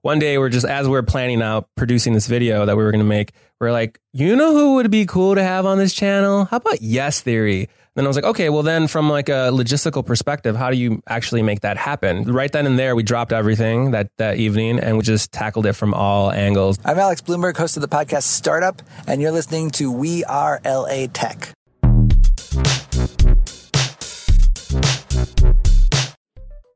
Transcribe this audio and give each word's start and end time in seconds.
one 0.01 0.19
day 0.19 0.37
we're 0.37 0.49
just 0.49 0.65
as 0.65 0.87
we're 0.87 1.03
planning 1.03 1.41
out 1.41 1.69
producing 1.75 2.13
this 2.13 2.27
video 2.27 2.65
that 2.65 2.75
we 2.75 2.83
were 2.83 2.91
going 2.91 2.99
to 2.99 3.05
make 3.05 3.31
we're 3.61 3.71
like 3.71 3.99
you 4.11 4.35
know 4.35 4.53
who 4.53 4.73
would 4.75 4.91
be 4.91 5.05
cool 5.05 5.35
to 5.35 5.43
have 5.43 5.65
on 5.65 5.77
this 5.77 5.93
channel? 5.93 6.45
How 6.45 6.57
about 6.57 6.81
yes 6.81 7.21
theory? 7.21 7.69
Then 7.95 8.05
i 8.05 8.07
was 8.07 8.15
like 8.15 8.25
okay 8.25 8.49
well 8.49 8.63
then 8.63 8.87
from 8.87 9.09
like 9.09 9.27
a 9.29 9.51
logistical 9.51 10.05
perspective 10.05 10.55
how 10.55 10.71
do 10.71 10.77
you 10.77 11.03
actually 11.07 11.43
make 11.43 11.61
that 11.61 11.77
happen? 11.77 12.23
Right 12.23 12.51
then 12.51 12.65
and 12.65 12.79
there 12.79 12.95
we 12.95 13.03
dropped 13.03 13.31
everything 13.31 13.91
that 13.91 14.09
that 14.17 14.37
evening 14.37 14.79
and 14.79 14.97
we 14.97 15.03
just 15.03 15.31
tackled 15.31 15.65
it 15.65 15.73
from 15.73 15.93
all 15.93 16.31
angles. 16.31 16.79
I'm 16.83 16.97
alex 16.97 17.21
Blumberg, 17.21 17.55
host 17.55 17.77
of 17.77 17.81
the 17.81 17.87
podcast 17.87 18.23
startup 18.23 18.81
and 19.07 19.21
you're 19.21 19.31
listening 19.31 19.69
to 19.71 19.91
we 19.91 20.23
are 20.25 20.59
la 20.65 21.05
tech 21.13 21.53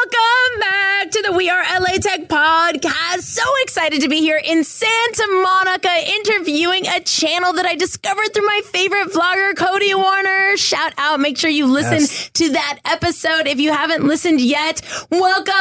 Welcome 0.00 0.60
back 0.60 1.10
to 1.10 1.22
the 1.26 1.32
We 1.32 1.50
Are 1.50 1.62
LA 1.78 1.98
Tech 1.98 2.26
podcast. 2.26 3.20
So 3.20 3.42
excited 3.62 4.00
to 4.00 4.08
be 4.08 4.20
here 4.20 4.40
in 4.42 4.64
Santa 4.64 5.26
Monica 5.42 5.90
interviewing 6.06 6.86
a 6.86 7.00
channel 7.00 7.52
that 7.52 7.66
I 7.66 7.74
discovered 7.74 8.32
through 8.32 8.46
my 8.46 8.62
favorite 8.64 9.08
vlogger, 9.08 9.54
Cody 9.56 9.94
Wanner. 9.94 10.56
Shout 10.56 10.94
out. 10.96 11.20
Make 11.20 11.36
sure 11.36 11.50
you 11.50 11.66
listen 11.66 11.98
yes. 11.98 12.30
to 12.30 12.50
that 12.50 12.78
episode 12.86 13.46
if 13.46 13.60
you 13.60 13.72
haven't 13.72 14.04
listened 14.06 14.40
yet. 14.40 14.80
Welcome, 15.10 15.52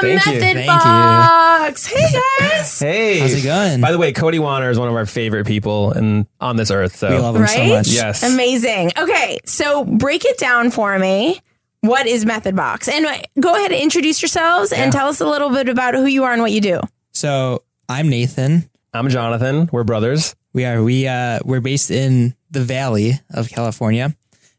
Thank 0.00 0.26
Method 0.26 0.60
you. 0.60 0.66
Box. 0.66 1.86
Hey 1.86 2.20
guys. 2.38 2.78
hey. 2.78 3.18
How's 3.18 3.34
it 3.34 3.42
going? 3.42 3.82
By 3.82 3.92
the 3.92 3.98
way, 3.98 4.14
Cody 4.14 4.38
Wanner 4.38 4.70
is 4.70 4.78
one 4.78 4.88
of 4.88 4.94
our 4.94 5.04
favorite 5.04 5.46
people 5.46 5.92
in, 5.92 6.26
on 6.40 6.56
this 6.56 6.70
earth. 6.70 6.96
So. 6.96 7.10
We 7.10 7.18
love 7.18 7.36
him 7.36 7.42
right? 7.42 7.50
so 7.50 7.66
much. 7.66 7.88
Yes. 7.88 8.22
Amazing. 8.22 8.92
Okay. 8.96 9.40
So 9.44 9.84
break 9.84 10.24
it 10.24 10.38
down 10.38 10.70
for 10.70 10.98
me 10.98 11.42
what 11.82 12.06
is 12.06 12.24
Method 12.24 12.56
Box? 12.56 12.88
And 12.88 13.04
go 13.38 13.54
ahead 13.54 13.72
and 13.72 13.80
introduce 13.80 14.22
yourselves 14.22 14.72
yeah. 14.72 14.84
and 14.84 14.92
tell 14.92 15.08
us 15.08 15.20
a 15.20 15.26
little 15.26 15.50
bit 15.50 15.68
about 15.68 15.94
who 15.94 16.06
you 16.06 16.24
are 16.24 16.32
and 16.32 16.40
what 16.40 16.52
you 16.52 16.60
do. 16.60 16.80
So 17.12 17.64
I'm 17.88 18.08
Nathan. 18.08 18.70
I'm 18.94 19.08
Jonathan. 19.08 19.68
We're 19.70 19.84
brothers. 19.84 20.34
We 20.52 20.64
are. 20.64 20.82
We 20.82 21.06
uh 21.06 21.40
we're 21.44 21.60
based 21.60 21.90
in 21.90 22.34
the 22.50 22.60
Valley 22.60 23.20
of 23.34 23.48
California. 23.48 24.14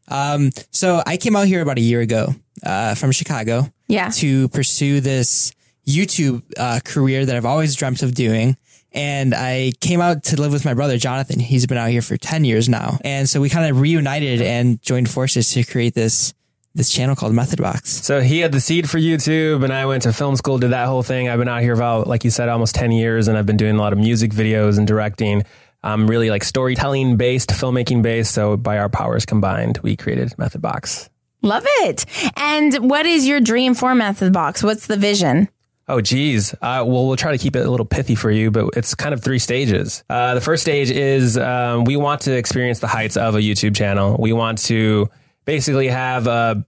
Um, 0.08 0.50
so 0.70 1.02
I 1.06 1.16
came 1.16 1.34
out 1.34 1.46
here 1.46 1.62
about 1.62 1.78
a 1.78 1.80
year 1.80 2.00
ago, 2.00 2.34
uh, 2.64 2.94
from 2.94 3.10
Chicago. 3.10 3.72
Yeah. 3.88 4.10
To 4.10 4.48
pursue 4.48 5.00
this 5.00 5.52
YouTube 5.86 6.42
uh, 6.58 6.80
career 6.84 7.24
that 7.24 7.34
I've 7.34 7.46
always 7.46 7.74
dreamt 7.74 8.02
of 8.02 8.14
doing. 8.14 8.56
And 8.92 9.34
I 9.34 9.72
came 9.80 10.00
out 10.00 10.24
to 10.24 10.40
live 10.40 10.52
with 10.52 10.64
my 10.64 10.74
brother, 10.74 10.98
Jonathan. 10.98 11.40
He's 11.40 11.66
been 11.66 11.78
out 11.78 11.90
here 11.90 12.02
for 12.02 12.16
10 12.16 12.44
years 12.44 12.68
now. 12.68 12.98
And 13.04 13.28
so 13.28 13.40
we 13.40 13.48
kind 13.50 13.68
of 13.68 13.80
reunited 13.80 14.40
and 14.40 14.80
joined 14.82 15.10
forces 15.10 15.50
to 15.52 15.64
create 15.64 15.94
this 15.94 16.32
this 16.74 16.90
channel 16.90 17.14
called 17.14 17.32
Method 17.32 17.60
Box. 17.60 17.90
So 18.04 18.20
he 18.20 18.40
had 18.40 18.52
the 18.52 18.60
seed 18.60 18.90
for 18.90 18.98
YouTube, 18.98 19.62
and 19.62 19.72
I 19.72 19.86
went 19.86 20.02
to 20.02 20.12
film 20.12 20.36
school, 20.36 20.58
did 20.58 20.70
that 20.70 20.86
whole 20.86 21.02
thing. 21.02 21.28
I've 21.28 21.38
been 21.38 21.48
out 21.48 21.62
here 21.62 21.74
about, 21.74 22.06
like 22.06 22.24
you 22.24 22.30
said, 22.30 22.48
almost 22.48 22.74
10 22.74 22.90
years, 22.92 23.28
and 23.28 23.38
I've 23.38 23.46
been 23.46 23.56
doing 23.56 23.76
a 23.76 23.78
lot 23.78 23.92
of 23.92 23.98
music 23.98 24.32
videos 24.32 24.76
and 24.76 24.86
directing. 24.86 25.44
I'm 25.84 26.08
really 26.08 26.30
like 26.30 26.42
storytelling 26.42 27.16
based, 27.16 27.50
filmmaking 27.50 28.02
based. 28.02 28.32
So 28.32 28.56
by 28.56 28.78
our 28.78 28.88
powers 28.88 29.24
combined, 29.24 29.78
we 29.82 29.96
created 29.96 30.36
Method 30.36 30.62
Box. 30.62 31.10
Love 31.42 31.64
it. 31.66 32.06
And 32.36 32.90
what 32.90 33.06
is 33.06 33.26
your 33.26 33.40
dream 33.40 33.74
for 33.74 33.94
Method 33.94 34.32
Box? 34.32 34.62
What's 34.62 34.86
the 34.86 34.96
vision? 34.96 35.48
Oh, 35.86 36.00
geez. 36.00 36.54
Uh, 36.54 36.82
well, 36.86 37.06
we'll 37.06 37.16
try 37.16 37.32
to 37.32 37.38
keep 37.38 37.54
it 37.54 37.66
a 37.66 37.70
little 37.70 37.84
pithy 37.84 38.14
for 38.14 38.30
you, 38.30 38.50
but 38.50 38.70
it's 38.74 38.94
kind 38.94 39.12
of 39.12 39.22
three 39.22 39.38
stages. 39.38 40.02
Uh, 40.08 40.34
the 40.34 40.40
first 40.40 40.62
stage 40.62 40.90
is 40.90 41.36
um, 41.36 41.84
we 41.84 41.96
want 41.96 42.22
to 42.22 42.34
experience 42.34 42.78
the 42.78 42.86
heights 42.86 43.18
of 43.18 43.34
a 43.34 43.40
YouTube 43.40 43.76
channel. 43.76 44.16
We 44.18 44.32
want 44.32 44.58
to 44.64 45.10
basically 45.44 45.88
have 45.88 46.26
a, 46.26 46.64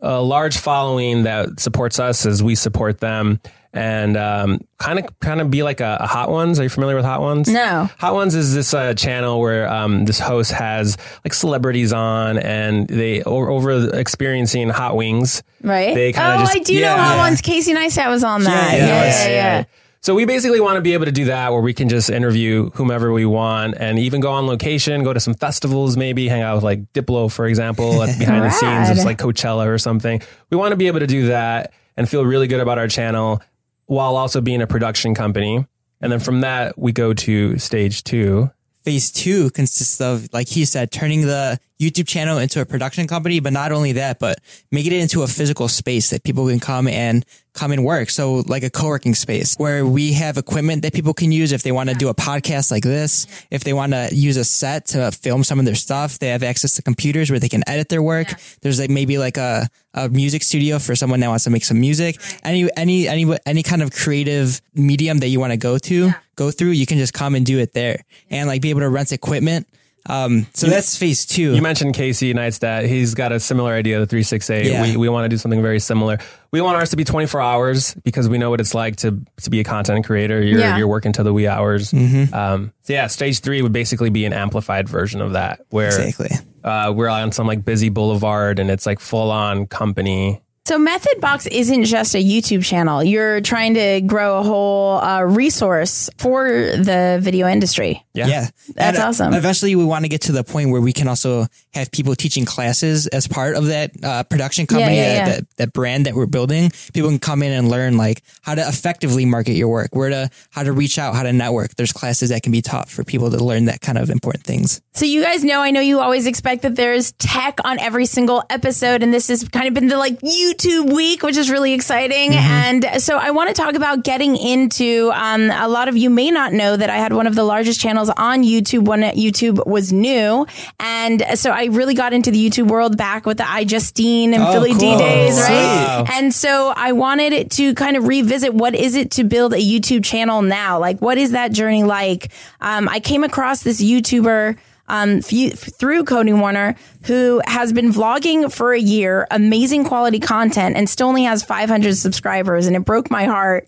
a 0.00 0.20
large 0.20 0.58
following 0.58 1.24
that 1.24 1.60
supports 1.60 1.98
us 1.98 2.26
as 2.26 2.42
we 2.42 2.54
support 2.54 3.00
them 3.00 3.40
and 3.76 4.16
um, 4.16 4.60
kind 4.78 4.98
of 4.98 5.20
kind 5.20 5.40
of 5.40 5.50
be 5.50 5.62
like 5.62 5.80
a, 5.80 5.98
a, 6.00 6.06
Hot 6.06 6.30
Ones. 6.30 6.58
Are 6.58 6.62
you 6.62 6.68
familiar 6.70 6.96
with 6.96 7.04
Hot 7.04 7.20
Ones? 7.20 7.46
No. 7.46 7.90
Hot 7.98 8.14
Ones 8.14 8.34
is 8.34 8.54
this 8.54 8.72
uh, 8.72 8.94
channel 8.94 9.38
where 9.38 9.68
um, 9.68 10.06
this 10.06 10.18
host 10.18 10.50
has 10.52 10.96
like 11.24 11.34
celebrities 11.34 11.92
on, 11.92 12.38
and 12.38 12.88
they 12.88 13.22
over, 13.22 13.50
over 13.50 13.94
experiencing 13.94 14.70
hot 14.70 14.96
wings. 14.96 15.42
Right. 15.62 15.94
They 15.94 16.12
kind 16.12 16.34
of 16.34 16.40
oh, 16.40 16.44
just, 16.44 16.56
I 16.56 16.60
do 16.60 16.74
yeah, 16.74 16.96
know 16.96 17.02
Hot 17.02 17.16
yeah. 17.16 17.18
Ones. 17.18 17.40
Casey 17.42 17.74
Neistat 17.74 18.08
was 18.08 18.24
on 18.24 18.44
that. 18.44 18.78
Yeah, 18.78 18.86
yeah, 18.86 19.28
yeah. 19.28 19.64
So 20.00 20.14
we 20.14 20.24
basically 20.24 20.60
want 20.60 20.76
to 20.76 20.82
be 20.82 20.92
able 20.94 21.06
to 21.06 21.12
do 21.12 21.24
that 21.26 21.52
where 21.52 21.60
we 21.60 21.74
can 21.74 21.88
just 21.88 22.10
interview 22.10 22.70
whomever 22.74 23.12
we 23.12 23.26
want 23.26 23.74
and 23.78 23.98
even 23.98 24.20
go 24.20 24.30
on 24.32 24.46
location, 24.46 25.02
go 25.02 25.12
to 25.12 25.20
some 25.20 25.34
festivals, 25.34 25.96
maybe 25.96 26.28
hang 26.28 26.42
out 26.42 26.54
with 26.54 26.64
like 26.64 26.92
Diplo, 26.92 27.30
for 27.30 27.46
example, 27.46 27.92
behind 28.18 28.44
the 28.44 28.50
scenes 28.50 28.90
of 28.90 29.04
like 29.04 29.18
Coachella 29.18 29.66
or 29.66 29.78
something. 29.78 30.22
We 30.50 30.56
want 30.56 30.72
to 30.72 30.76
be 30.76 30.86
able 30.86 31.00
to 31.00 31.06
do 31.06 31.28
that 31.28 31.72
and 31.96 32.08
feel 32.08 32.24
really 32.24 32.46
good 32.46 32.60
about 32.60 32.78
our 32.78 32.88
channel 32.88 33.42
while 33.86 34.16
also 34.16 34.40
being 34.40 34.62
a 34.62 34.66
production 34.66 35.14
company. 35.14 35.66
And 36.00 36.12
then 36.12 36.20
from 36.20 36.42
that, 36.42 36.78
we 36.78 36.92
go 36.92 37.14
to 37.14 37.58
stage 37.58 38.04
two. 38.04 38.50
Phase 38.86 39.10
two 39.10 39.50
consists 39.50 40.00
of, 40.00 40.28
like 40.32 40.46
he 40.46 40.64
said, 40.64 40.92
turning 40.92 41.22
the 41.22 41.58
YouTube 41.80 42.06
channel 42.06 42.38
into 42.38 42.60
a 42.60 42.64
production 42.64 43.08
company, 43.08 43.40
but 43.40 43.52
not 43.52 43.72
only 43.72 43.90
that, 43.92 44.20
but 44.20 44.38
making 44.70 44.92
it 44.92 45.00
into 45.00 45.24
a 45.24 45.26
physical 45.26 45.66
space 45.66 46.10
that 46.10 46.22
people 46.22 46.46
can 46.46 46.60
come 46.60 46.86
and 46.86 47.26
come 47.52 47.72
and 47.72 47.84
work. 47.84 48.10
So 48.10 48.44
like 48.46 48.62
a 48.62 48.70
co-working 48.70 49.16
space 49.16 49.56
where 49.56 49.84
we 49.84 50.12
have 50.12 50.38
equipment 50.38 50.82
that 50.82 50.92
people 50.92 51.14
can 51.14 51.32
use 51.32 51.50
if 51.50 51.64
they 51.64 51.72
want 51.72 51.88
to 51.88 51.96
do 51.96 52.08
a 52.08 52.14
podcast 52.14 52.70
like 52.70 52.84
this, 52.84 53.26
if 53.50 53.64
they 53.64 53.72
want 53.72 53.92
to 53.92 54.08
use 54.12 54.36
a 54.36 54.44
set 54.44 54.86
to 54.86 55.10
film 55.10 55.42
some 55.42 55.58
of 55.58 55.64
their 55.64 55.74
stuff, 55.74 56.20
they 56.20 56.28
have 56.28 56.44
access 56.44 56.76
to 56.76 56.82
computers 56.82 57.28
where 57.28 57.40
they 57.40 57.48
can 57.48 57.64
edit 57.68 57.88
their 57.88 58.02
work. 58.02 58.30
Yeah. 58.30 58.36
There's 58.62 58.78
like 58.78 58.90
maybe 58.90 59.18
like 59.18 59.36
a, 59.36 59.68
a 59.94 60.08
music 60.08 60.44
studio 60.44 60.78
for 60.78 60.94
someone 60.94 61.18
that 61.20 61.28
wants 61.28 61.44
to 61.44 61.50
make 61.50 61.64
some 61.64 61.80
music. 61.80 62.20
Any, 62.44 62.70
any, 62.76 63.08
any, 63.08 63.36
any 63.44 63.62
kind 63.64 63.82
of 63.82 63.90
creative 63.90 64.62
medium 64.74 65.18
that 65.18 65.28
you 65.28 65.40
want 65.40 65.50
to 65.52 65.58
go 65.58 65.76
to, 65.76 66.06
yeah. 66.06 66.12
Go 66.36 66.50
through, 66.50 66.70
you 66.70 66.86
can 66.86 66.98
just 66.98 67.14
come 67.14 67.34
and 67.34 67.44
do 67.44 67.58
it 67.58 67.72
there 67.72 68.04
and 68.30 68.48
like 68.48 68.62
be 68.62 68.70
able 68.70 68.80
to 68.80 68.88
rent 68.88 69.12
equipment 69.12 69.66
um, 70.08 70.46
so 70.54 70.66
you, 70.66 70.72
that's 70.72 70.96
phase 70.96 71.26
two. 71.26 71.54
You 71.54 71.62
mentioned 71.62 71.94
Casey 71.94 72.32
Neistat. 72.32 72.86
He's 72.86 73.14
got 73.14 73.32
a 73.32 73.40
similar 73.40 73.72
idea, 73.72 73.98
the 73.98 74.06
368. 74.06 74.66
Yeah. 74.66 74.82
We, 74.82 74.96
we 74.96 75.08
want 75.08 75.24
to 75.24 75.28
do 75.28 75.36
something 75.36 75.60
very 75.60 75.80
similar. 75.80 76.18
We 76.52 76.60
want 76.60 76.76
ours 76.76 76.90
to 76.90 76.96
be 76.96 77.04
24 77.04 77.40
hours 77.40 77.94
because 78.04 78.28
we 78.28 78.38
know 78.38 78.50
what 78.50 78.60
it's 78.60 78.74
like 78.74 78.96
to, 78.96 79.20
to 79.42 79.50
be 79.50 79.60
a 79.60 79.64
content 79.64 80.06
creator. 80.06 80.42
You're, 80.42 80.60
yeah. 80.60 80.76
you're 80.76 80.88
working 80.88 81.12
to 81.14 81.22
the 81.22 81.32
wee 81.32 81.48
hours. 81.48 81.90
Mm-hmm. 81.90 82.32
Um, 82.32 82.72
so 82.82 82.92
yeah, 82.92 83.08
stage 83.08 83.40
three 83.40 83.62
would 83.62 83.72
basically 83.72 84.10
be 84.10 84.24
an 84.24 84.32
amplified 84.32 84.88
version 84.88 85.20
of 85.20 85.32
that 85.32 85.60
where 85.70 85.88
exactly. 85.88 86.30
uh, 86.62 86.92
we're 86.94 87.08
on 87.08 87.32
some 87.32 87.46
like 87.46 87.64
busy 87.64 87.88
boulevard 87.88 88.58
and 88.58 88.70
it's 88.70 88.86
like 88.86 89.00
full 89.00 89.30
on 89.30 89.66
company 89.66 90.40
so 90.66 90.78
Method 90.78 91.20
Box 91.20 91.46
isn't 91.46 91.84
just 91.84 92.16
a 92.16 92.18
YouTube 92.18 92.64
channel. 92.64 93.04
You're 93.04 93.40
trying 93.40 93.74
to 93.74 94.00
grow 94.00 94.40
a 94.40 94.42
whole 94.42 94.98
uh, 94.98 95.22
resource 95.22 96.10
for 96.18 96.48
the 96.48 97.20
video 97.22 97.46
industry. 97.46 98.04
Yeah. 98.14 98.26
yeah. 98.26 98.48
That's 98.74 98.76
and, 98.76 98.96
uh, 98.96 99.08
awesome. 99.08 99.34
Eventually 99.34 99.76
we 99.76 99.84
want 99.84 100.04
to 100.04 100.08
get 100.08 100.22
to 100.22 100.32
the 100.32 100.42
point 100.42 100.70
where 100.70 100.80
we 100.80 100.92
can 100.92 101.06
also 101.06 101.46
have 101.76 101.90
people 101.90 102.14
teaching 102.14 102.44
classes 102.44 103.06
as 103.06 103.26
part 103.26 103.56
of 103.56 103.66
that 103.66 103.92
uh, 104.02 104.22
production 104.24 104.66
company, 104.66 104.96
yeah, 104.96 105.12
yeah, 105.12 105.24
that, 105.24 105.36
that, 105.36 105.56
that, 105.56 105.72
brand 105.72 106.06
that 106.06 106.14
we're 106.14 106.26
building. 106.26 106.70
People 106.92 107.10
can 107.10 107.18
come 107.18 107.42
in 107.42 107.52
and 107.52 107.68
learn 107.68 107.96
like 107.96 108.22
how 108.42 108.54
to 108.54 108.66
effectively 108.66 109.24
market 109.24 109.52
your 109.52 109.68
work, 109.68 109.94
where 109.94 110.10
to, 110.10 110.30
how 110.50 110.62
to 110.62 110.72
reach 110.72 110.98
out, 110.98 111.14
how 111.14 111.22
to 111.22 111.32
network. 111.32 111.74
There's 111.76 111.92
classes 111.92 112.30
that 112.30 112.42
can 112.42 112.52
be 112.52 112.62
taught 112.62 112.88
for 112.88 113.04
people 113.04 113.30
to 113.30 113.42
learn 113.42 113.66
that 113.66 113.80
kind 113.80 113.98
of 113.98 114.10
important 114.10 114.44
things. 114.44 114.80
So 114.94 115.04
you 115.04 115.22
guys 115.22 115.44
know, 115.44 115.60
I 115.60 115.70
know 115.70 115.80
you 115.80 116.00
always 116.00 116.26
expect 116.26 116.62
that 116.62 116.76
there's 116.76 117.12
tech 117.12 117.58
on 117.64 117.78
every 117.78 118.06
single 118.06 118.42
episode. 118.50 119.02
And 119.02 119.12
this 119.12 119.28
has 119.28 119.46
kind 119.48 119.68
of 119.68 119.74
been 119.74 119.88
the 119.88 119.98
like 119.98 120.18
YouTube 120.20 120.56
YouTube 120.66 120.92
week, 120.94 121.22
which 121.22 121.36
is 121.36 121.50
really 121.50 121.72
exciting. 121.72 122.32
Mm-hmm. 122.32 122.84
And 122.86 123.02
so 123.02 123.18
I 123.18 123.30
want 123.30 123.48
to 123.48 123.54
talk 123.54 123.74
about 123.74 124.04
getting 124.04 124.36
into, 124.36 125.10
um, 125.14 125.50
a 125.50 125.68
lot 125.68 125.88
of 125.88 125.96
you 125.96 126.10
may 126.10 126.30
not 126.30 126.52
know 126.52 126.76
that 126.76 126.90
I 126.90 126.96
had 126.96 127.12
one 127.12 127.26
of 127.26 127.34
the 127.34 127.44
largest 127.44 127.80
channels 127.80 128.10
on 128.10 128.42
YouTube 128.42 128.86
when 128.86 129.00
YouTube 129.00 129.66
was 129.66 129.92
new. 129.92 130.46
And 130.80 131.24
so 131.34 131.50
I 131.50 131.65
I 131.66 131.68
really 131.68 131.94
got 131.94 132.12
into 132.12 132.30
the 132.30 132.48
YouTube 132.48 132.68
world 132.68 132.96
back 132.96 133.26
with 133.26 133.38
the 133.38 133.42
iJustine 133.44 134.32
and 134.32 134.42
Oh, 134.42 134.52
Philly 134.52 134.72
D 134.72 134.96
days, 134.96 135.36
right? 135.36 135.50
Wow. 135.50 136.04
And 136.12 136.32
so 136.32 136.72
I 136.76 136.92
wanted 136.92 137.50
to 137.52 137.74
kind 137.74 137.96
of 137.96 138.06
revisit 138.06 138.54
what 138.54 138.74
is 138.76 138.94
it 138.94 139.10
to 139.12 139.24
build 139.24 139.52
a 139.52 139.58
YouTube 139.58 140.04
channel 140.04 140.42
now? 140.42 140.78
Like, 140.78 141.00
what 141.00 141.18
is 141.18 141.32
that 141.32 141.50
journey 141.50 141.82
like? 141.82 142.30
Um, 142.60 142.88
I 142.88 143.00
came 143.00 143.24
across 143.24 143.64
this 143.64 143.82
YouTuber 143.82 144.56
um, 144.88 145.22
few, 145.22 145.50
through 145.50 146.04
Cody 146.04 146.32
Wanner 146.32 146.76
who 147.06 147.42
has 147.46 147.72
been 147.72 147.92
vlogging 147.92 148.52
for 148.52 148.72
a 148.72 148.78
year, 148.78 149.26
amazing 149.32 149.84
quality 149.84 150.20
content, 150.20 150.76
and 150.76 150.88
still 150.88 151.08
only 151.08 151.24
has 151.24 151.42
500 151.42 151.96
subscribers. 151.96 152.68
And 152.68 152.76
it 152.76 152.84
broke 152.84 153.10
my 153.10 153.24
heart. 153.24 153.66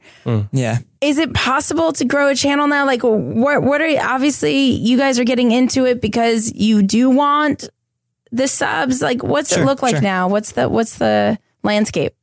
Yeah. 0.53 0.79
Is 1.01 1.19
it 1.19 1.35
possible 1.35 1.93
to 1.94 2.05
grow 2.05 2.29
a 2.29 2.35
channel 2.37 2.69
now? 2.69 2.87
Like, 2.87 3.03
what, 3.03 3.62
what 3.62 3.81
are 3.81 3.91
obviously 4.01 4.56
you 4.59 4.97
guys 4.97 5.19
are 5.19 5.25
getting 5.25 5.51
into 5.51 5.85
it 5.85 6.01
because 6.01 6.53
you 6.55 6.83
do 6.83 7.11
want 7.11 7.69
the 8.33 8.49
subs? 8.49 9.03
Like, 9.03 9.23
what's 9.23 9.57
it 9.57 9.65
look 9.65 9.83
like 9.83 9.97
sure. 9.97 10.03
now? 10.03 10.29
What's 10.29 10.53
the, 10.53 10.69
what's 10.69 10.99
the 10.99 11.39
landscape? 11.63 12.15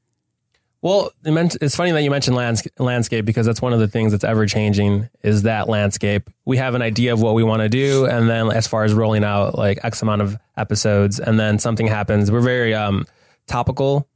Well, 0.82 1.12
it's 1.24 1.76
funny 1.76 1.92
that 1.94 2.04
you 2.04 2.12
mentioned 2.12 2.36
lands, 2.36 2.68
landscape 2.78 3.26
because 3.26 3.48
that's 3.48 3.60
one 3.60 3.74
of 3.74 3.80
the 3.80 3.88
things 3.88 4.12
that's 4.12 4.24
ever 4.24 4.46
changing 4.46 5.10
is 5.24 5.42
that 5.42 5.68
landscape. 5.68 6.30
We 6.46 6.58
have 6.58 6.76
an 6.76 6.84
idea 6.84 7.12
of 7.12 7.20
what 7.20 7.34
we 7.34 7.44
want 7.44 7.64
to 7.64 7.70
do, 7.70 8.06
and 8.06 8.30
then 8.30 8.52
as 8.52 8.68
far 8.68 8.84
as 8.84 8.94
rolling 8.94 9.24
out 9.24 9.58
like 9.58 9.80
X 9.84 10.04
amount 10.04 10.22
of 10.22 10.38
episodes, 10.58 11.20
and 11.20 11.40
then 11.40 11.58
something 11.58 11.88
happens. 11.88 12.32
We're 12.32 12.42
very 12.42 12.76
um, 12.76 13.08
topical 13.48 14.08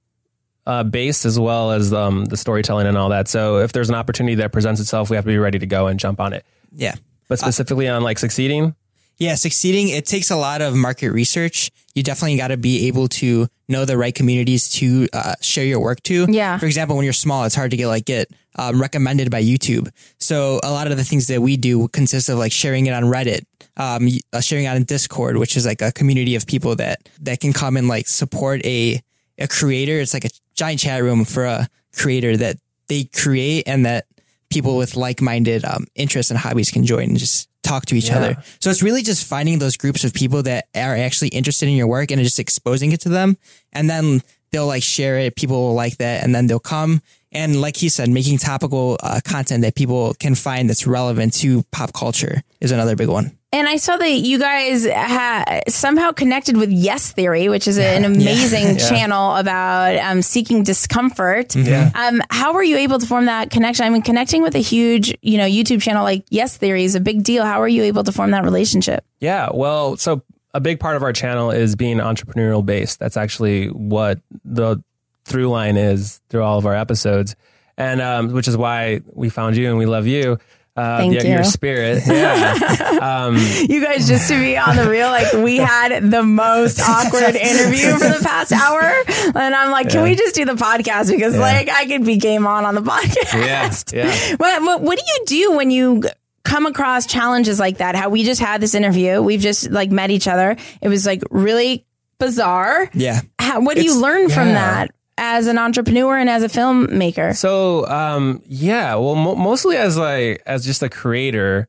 uh, 0.67 0.83
based 0.83 1.25
as 1.25 1.39
well 1.39 1.71
as 1.71 1.91
um, 1.91 2.25
the 2.25 2.37
storytelling 2.37 2.85
and 2.85 2.95
all 2.95 3.09
that. 3.09 3.27
So 3.27 3.57
if 3.57 3.71
there's 3.71 3.89
an 3.89 3.95
opportunity 3.95 4.35
that 4.35 4.51
presents 4.51 4.79
itself, 4.79 5.09
we 5.09 5.15
have 5.15 5.25
to 5.25 5.31
be 5.31 5.39
ready 5.39 5.57
to 5.57 5.65
go 5.65 5.87
and 5.87 5.99
jump 5.99 6.19
on 6.19 6.33
it. 6.33 6.45
Yeah. 6.71 6.93
But 7.27 7.39
specifically 7.39 7.87
on 7.87 8.03
like 8.03 8.19
succeeding, 8.19 8.75
Yeah, 9.19 9.35
succeeding, 9.35 9.89
it 9.89 10.05
takes 10.05 10.31
a 10.31 10.37
lot 10.37 10.61
of 10.61 10.75
market 10.75 11.11
research. 11.11 11.71
You 11.93 12.03
definitely 12.03 12.37
got 12.37 12.47
to 12.47 12.57
be 12.57 12.87
able 12.87 13.09
to 13.09 13.47
know 13.67 13.83
the 13.83 13.97
right 13.97 14.15
communities 14.15 14.69
to 14.69 15.09
uh, 15.11 15.35
share 15.41 15.65
your 15.65 15.81
work 15.81 16.01
to. 16.03 16.25
Yeah. 16.29 16.57
For 16.57 16.65
example, 16.65 16.95
when 16.95 17.03
you're 17.03 17.13
small, 17.13 17.43
it's 17.43 17.55
hard 17.55 17.71
to 17.71 17.77
get 17.77 17.87
like 17.87 18.05
get 18.05 18.31
um, 18.55 18.81
recommended 18.81 19.29
by 19.29 19.43
YouTube. 19.43 19.89
So 20.19 20.61
a 20.63 20.71
lot 20.71 20.89
of 20.89 20.95
the 20.95 21.03
things 21.03 21.27
that 21.27 21.41
we 21.41 21.57
do 21.57 21.89
consist 21.89 22.29
of 22.29 22.37
like 22.37 22.53
sharing 22.53 22.85
it 22.85 22.93
on 22.93 23.03
Reddit, 23.03 23.41
um, 23.75 24.07
uh, 24.31 24.39
sharing 24.39 24.65
it 24.65 24.69
on 24.69 24.83
Discord, 24.83 25.37
which 25.37 25.57
is 25.57 25.65
like 25.65 25.81
a 25.81 25.91
community 25.91 26.35
of 26.35 26.47
people 26.47 26.75
that 26.77 27.09
that 27.21 27.41
can 27.41 27.51
come 27.51 27.75
and 27.75 27.89
like 27.89 28.07
support 28.07 28.65
a 28.65 29.01
a 29.37 29.47
creator. 29.47 29.99
It's 29.99 30.13
like 30.13 30.25
a 30.25 30.29
giant 30.55 30.79
chat 30.79 31.03
room 31.03 31.25
for 31.25 31.45
a 31.45 31.67
creator 31.93 32.37
that 32.37 32.55
they 32.87 33.03
create 33.03 33.67
and 33.67 33.85
that 33.85 34.05
people 34.49 34.77
with 34.77 34.95
like-minded 34.95 35.63
um, 35.63 35.85
interests 35.95 36.31
and 36.31 36.39
hobbies 36.39 36.71
can 36.71 36.85
join 36.85 37.09
and 37.09 37.19
just 37.19 37.48
talk 37.69 37.85
to 37.85 37.95
each 37.95 38.09
Yeah. 38.09 38.17
other. 38.17 38.33
So 38.61 38.69
it's 38.71 38.83
really 38.87 39.03
just 39.03 39.21
finding 39.25 39.59
those 39.59 39.77
groups 39.77 40.03
of 40.03 40.11
people 40.13 40.41
that 40.43 40.61
are 40.75 40.95
actually 41.07 41.29
interested 41.39 41.67
in 41.69 41.75
your 41.75 41.87
work 41.87 42.11
and 42.11 42.21
just 42.23 42.39
exposing 42.39 42.91
it 42.91 43.01
to 43.01 43.09
them. 43.09 43.37
And 43.71 43.89
then 43.89 44.21
they'll 44.51 44.67
like 44.75 44.83
share 44.83 45.17
it. 45.19 45.35
People 45.35 45.57
will 45.61 45.75
like 45.83 45.97
that. 45.97 46.23
And 46.23 46.33
then 46.33 46.47
they'll 46.47 46.59
come. 46.75 47.01
And 47.31 47.61
like 47.61 47.77
he 47.77 47.89
said, 47.89 48.09
making 48.09 48.39
topical 48.39 48.97
uh, 49.03 49.19
content 49.23 49.61
that 49.61 49.75
people 49.75 50.13
can 50.19 50.35
find 50.35 50.67
that's 50.69 50.87
relevant 50.87 51.33
to 51.41 51.63
pop 51.71 51.93
culture 51.93 52.41
is 52.59 52.71
another 52.71 52.95
big 52.95 53.07
one. 53.09 53.37
And 53.51 53.67
I 53.67 53.77
saw 53.77 53.97
that 53.97 54.11
you 54.11 54.37
guys 54.37 54.87
ha- 54.87 55.61
somehow 55.67 56.11
connected 56.11 56.55
with 56.55 56.71
Yes 56.71 57.11
Theory, 57.11 57.49
which 57.49 57.67
is 57.67 57.79
an 57.79 58.05
amazing 58.05 58.77
channel 58.89 59.35
about 59.35 59.95
um, 59.97 60.21
seeking 60.21 60.63
discomfort. 60.63 61.55
Yeah. 61.55 61.91
Um, 61.95 62.21
how 62.29 62.53
were 62.53 62.61
you 62.61 62.77
able 62.77 62.99
to 62.99 63.07
form 63.07 63.25
that 63.25 63.49
connection? 63.49 63.85
I 63.85 63.89
mean, 63.89 64.03
connecting 64.03 64.43
with 64.43 64.55
a 64.55 64.59
huge, 64.59 65.17
you 65.21 65.37
know, 65.39 65.47
YouTube 65.47 65.81
channel 65.81 66.03
like 66.03 66.25
Yes 66.29 66.57
Theory 66.57 66.83
is 66.83 66.93
a 66.93 66.99
big 66.99 67.23
deal. 67.23 67.43
How 67.43 67.59
are 67.61 67.67
you 67.67 67.83
able 67.83 68.03
to 68.03 68.11
form 68.11 68.31
that 68.31 68.43
relationship? 68.43 69.03
Yeah, 69.19 69.49
well, 69.51 69.97
so 69.97 70.21
a 70.53 70.59
big 70.59 70.79
part 70.79 70.95
of 70.95 71.01
our 71.03 71.13
channel 71.13 71.49
is 71.49 71.75
being 71.75 71.97
entrepreneurial 71.97 72.63
based. 72.63 72.99
That's 72.99 73.17
actually 73.17 73.67
what 73.67 74.19
the 74.45 74.83
through 75.25 75.49
line 75.49 75.77
is 75.77 76.21
through 76.29 76.43
all 76.43 76.57
of 76.59 76.65
our 76.65 76.75
episodes, 76.75 77.35
and 77.77 77.99
um, 77.99 78.31
which 78.31 78.47
is 78.47 78.55
why 78.55 79.01
we 79.13 79.29
found 79.29 79.57
you 79.57 79.69
and 79.69 79.77
we 79.77 79.87
love 79.87 80.05
you. 80.05 80.37
Uh, 80.75 80.99
Thank 80.99 81.13
your, 81.13 81.23
you. 81.23 81.29
your 81.33 81.43
spirit. 81.43 82.03
Yeah. 82.07 82.99
um, 83.01 83.35
You 83.67 83.83
guys, 83.83 84.07
just 84.07 84.29
to 84.29 84.39
be 84.39 84.55
on 84.57 84.75
the 84.77 84.89
real, 84.89 85.07
like 85.09 85.33
we 85.33 85.57
had 85.57 86.09
the 86.09 86.23
most 86.23 86.79
awkward 86.87 87.35
interview 87.35 87.91
for 87.93 88.07
the 88.07 88.21
past 88.23 88.51
hour, 88.53 88.81
and 88.81 89.55
I'm 89.55 89.71
like, 89.71 89.89
can 89.89 90.03
we 90.03 90.15
just 90.15 90.35
do 90.35 90.45
the 90.45 90.53
podcast 90.53 91.09
because 91.11 91.37
like 91.37 91.67
I 91.69 91.85
could 91.85 92.05
be 92.05 92.15
game 92.17 92.47
on 92.47 92.63
on 92.65 92.75
the 92.75 92.81
podcast. 92.81 93.93
yeah. 93.93 94.05
Yeah. 94.05 94.35
What, 94.37 94.61
what 94.61 94.81
what 94.81 94.97
do 94.99 95.03
you 95.05 95.25
do 95.49 95.57
when 95.57 95.69
you 95.71 96.03
come 96.43 96.65
across 96.65 97.05
challenges 97.05 97.59
like 97.59 97.79
that? 97.79 97.95
How 97.95 98.09
we 98.09 98.23
just 98.23 98.39
had 98.39 98.61
this 98.61 98.73
interview, 98.73 99.21
we've 99.21 99.41
just 99.41 99.69
like 99.71 99.91
met 99.91 100.11
each 100.11 100.27
other. 100.27 100.55
It 100.81 100.87
was 100.87 101.05
like 101.05 101.23
really 101.29 101.85
bizarre. 102.19 102.89
Yeah. 102.93 103.21
How, 103.37 103.59
what 103.61 103.75
do 103.75 103.81
you 103.83 103.89
It's- 103.91 104.01
learn 104.01 104.29
from 104.29 104.49
that 104.49 104.91
as 105.19 105.47
an 105.47 105.57
entrepreneur 105.57 106.17
and 106.17 106.29
as 106.29 106.41
a 106.43 106.47
filmmaker? 106.47 107.35
So 107.35 107.85
um, 107.87 108.41
yeah, 108.47 108.95
well, 108.95 109.15
mo- 109.15 109.35
mostly 109.35 109.77
as 109.77 109.97
like 109.97 110.41
as 110.45 110.65
just 110.65 110.81
a 110.81 110.89
creator, 110.89 111.67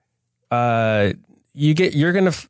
uh, 0.51 1.13
you 1.55 1.75
get 1.75 1.95
you're 1.95 2.13
gonna. 2.13 2.29
F- 2.29 2.49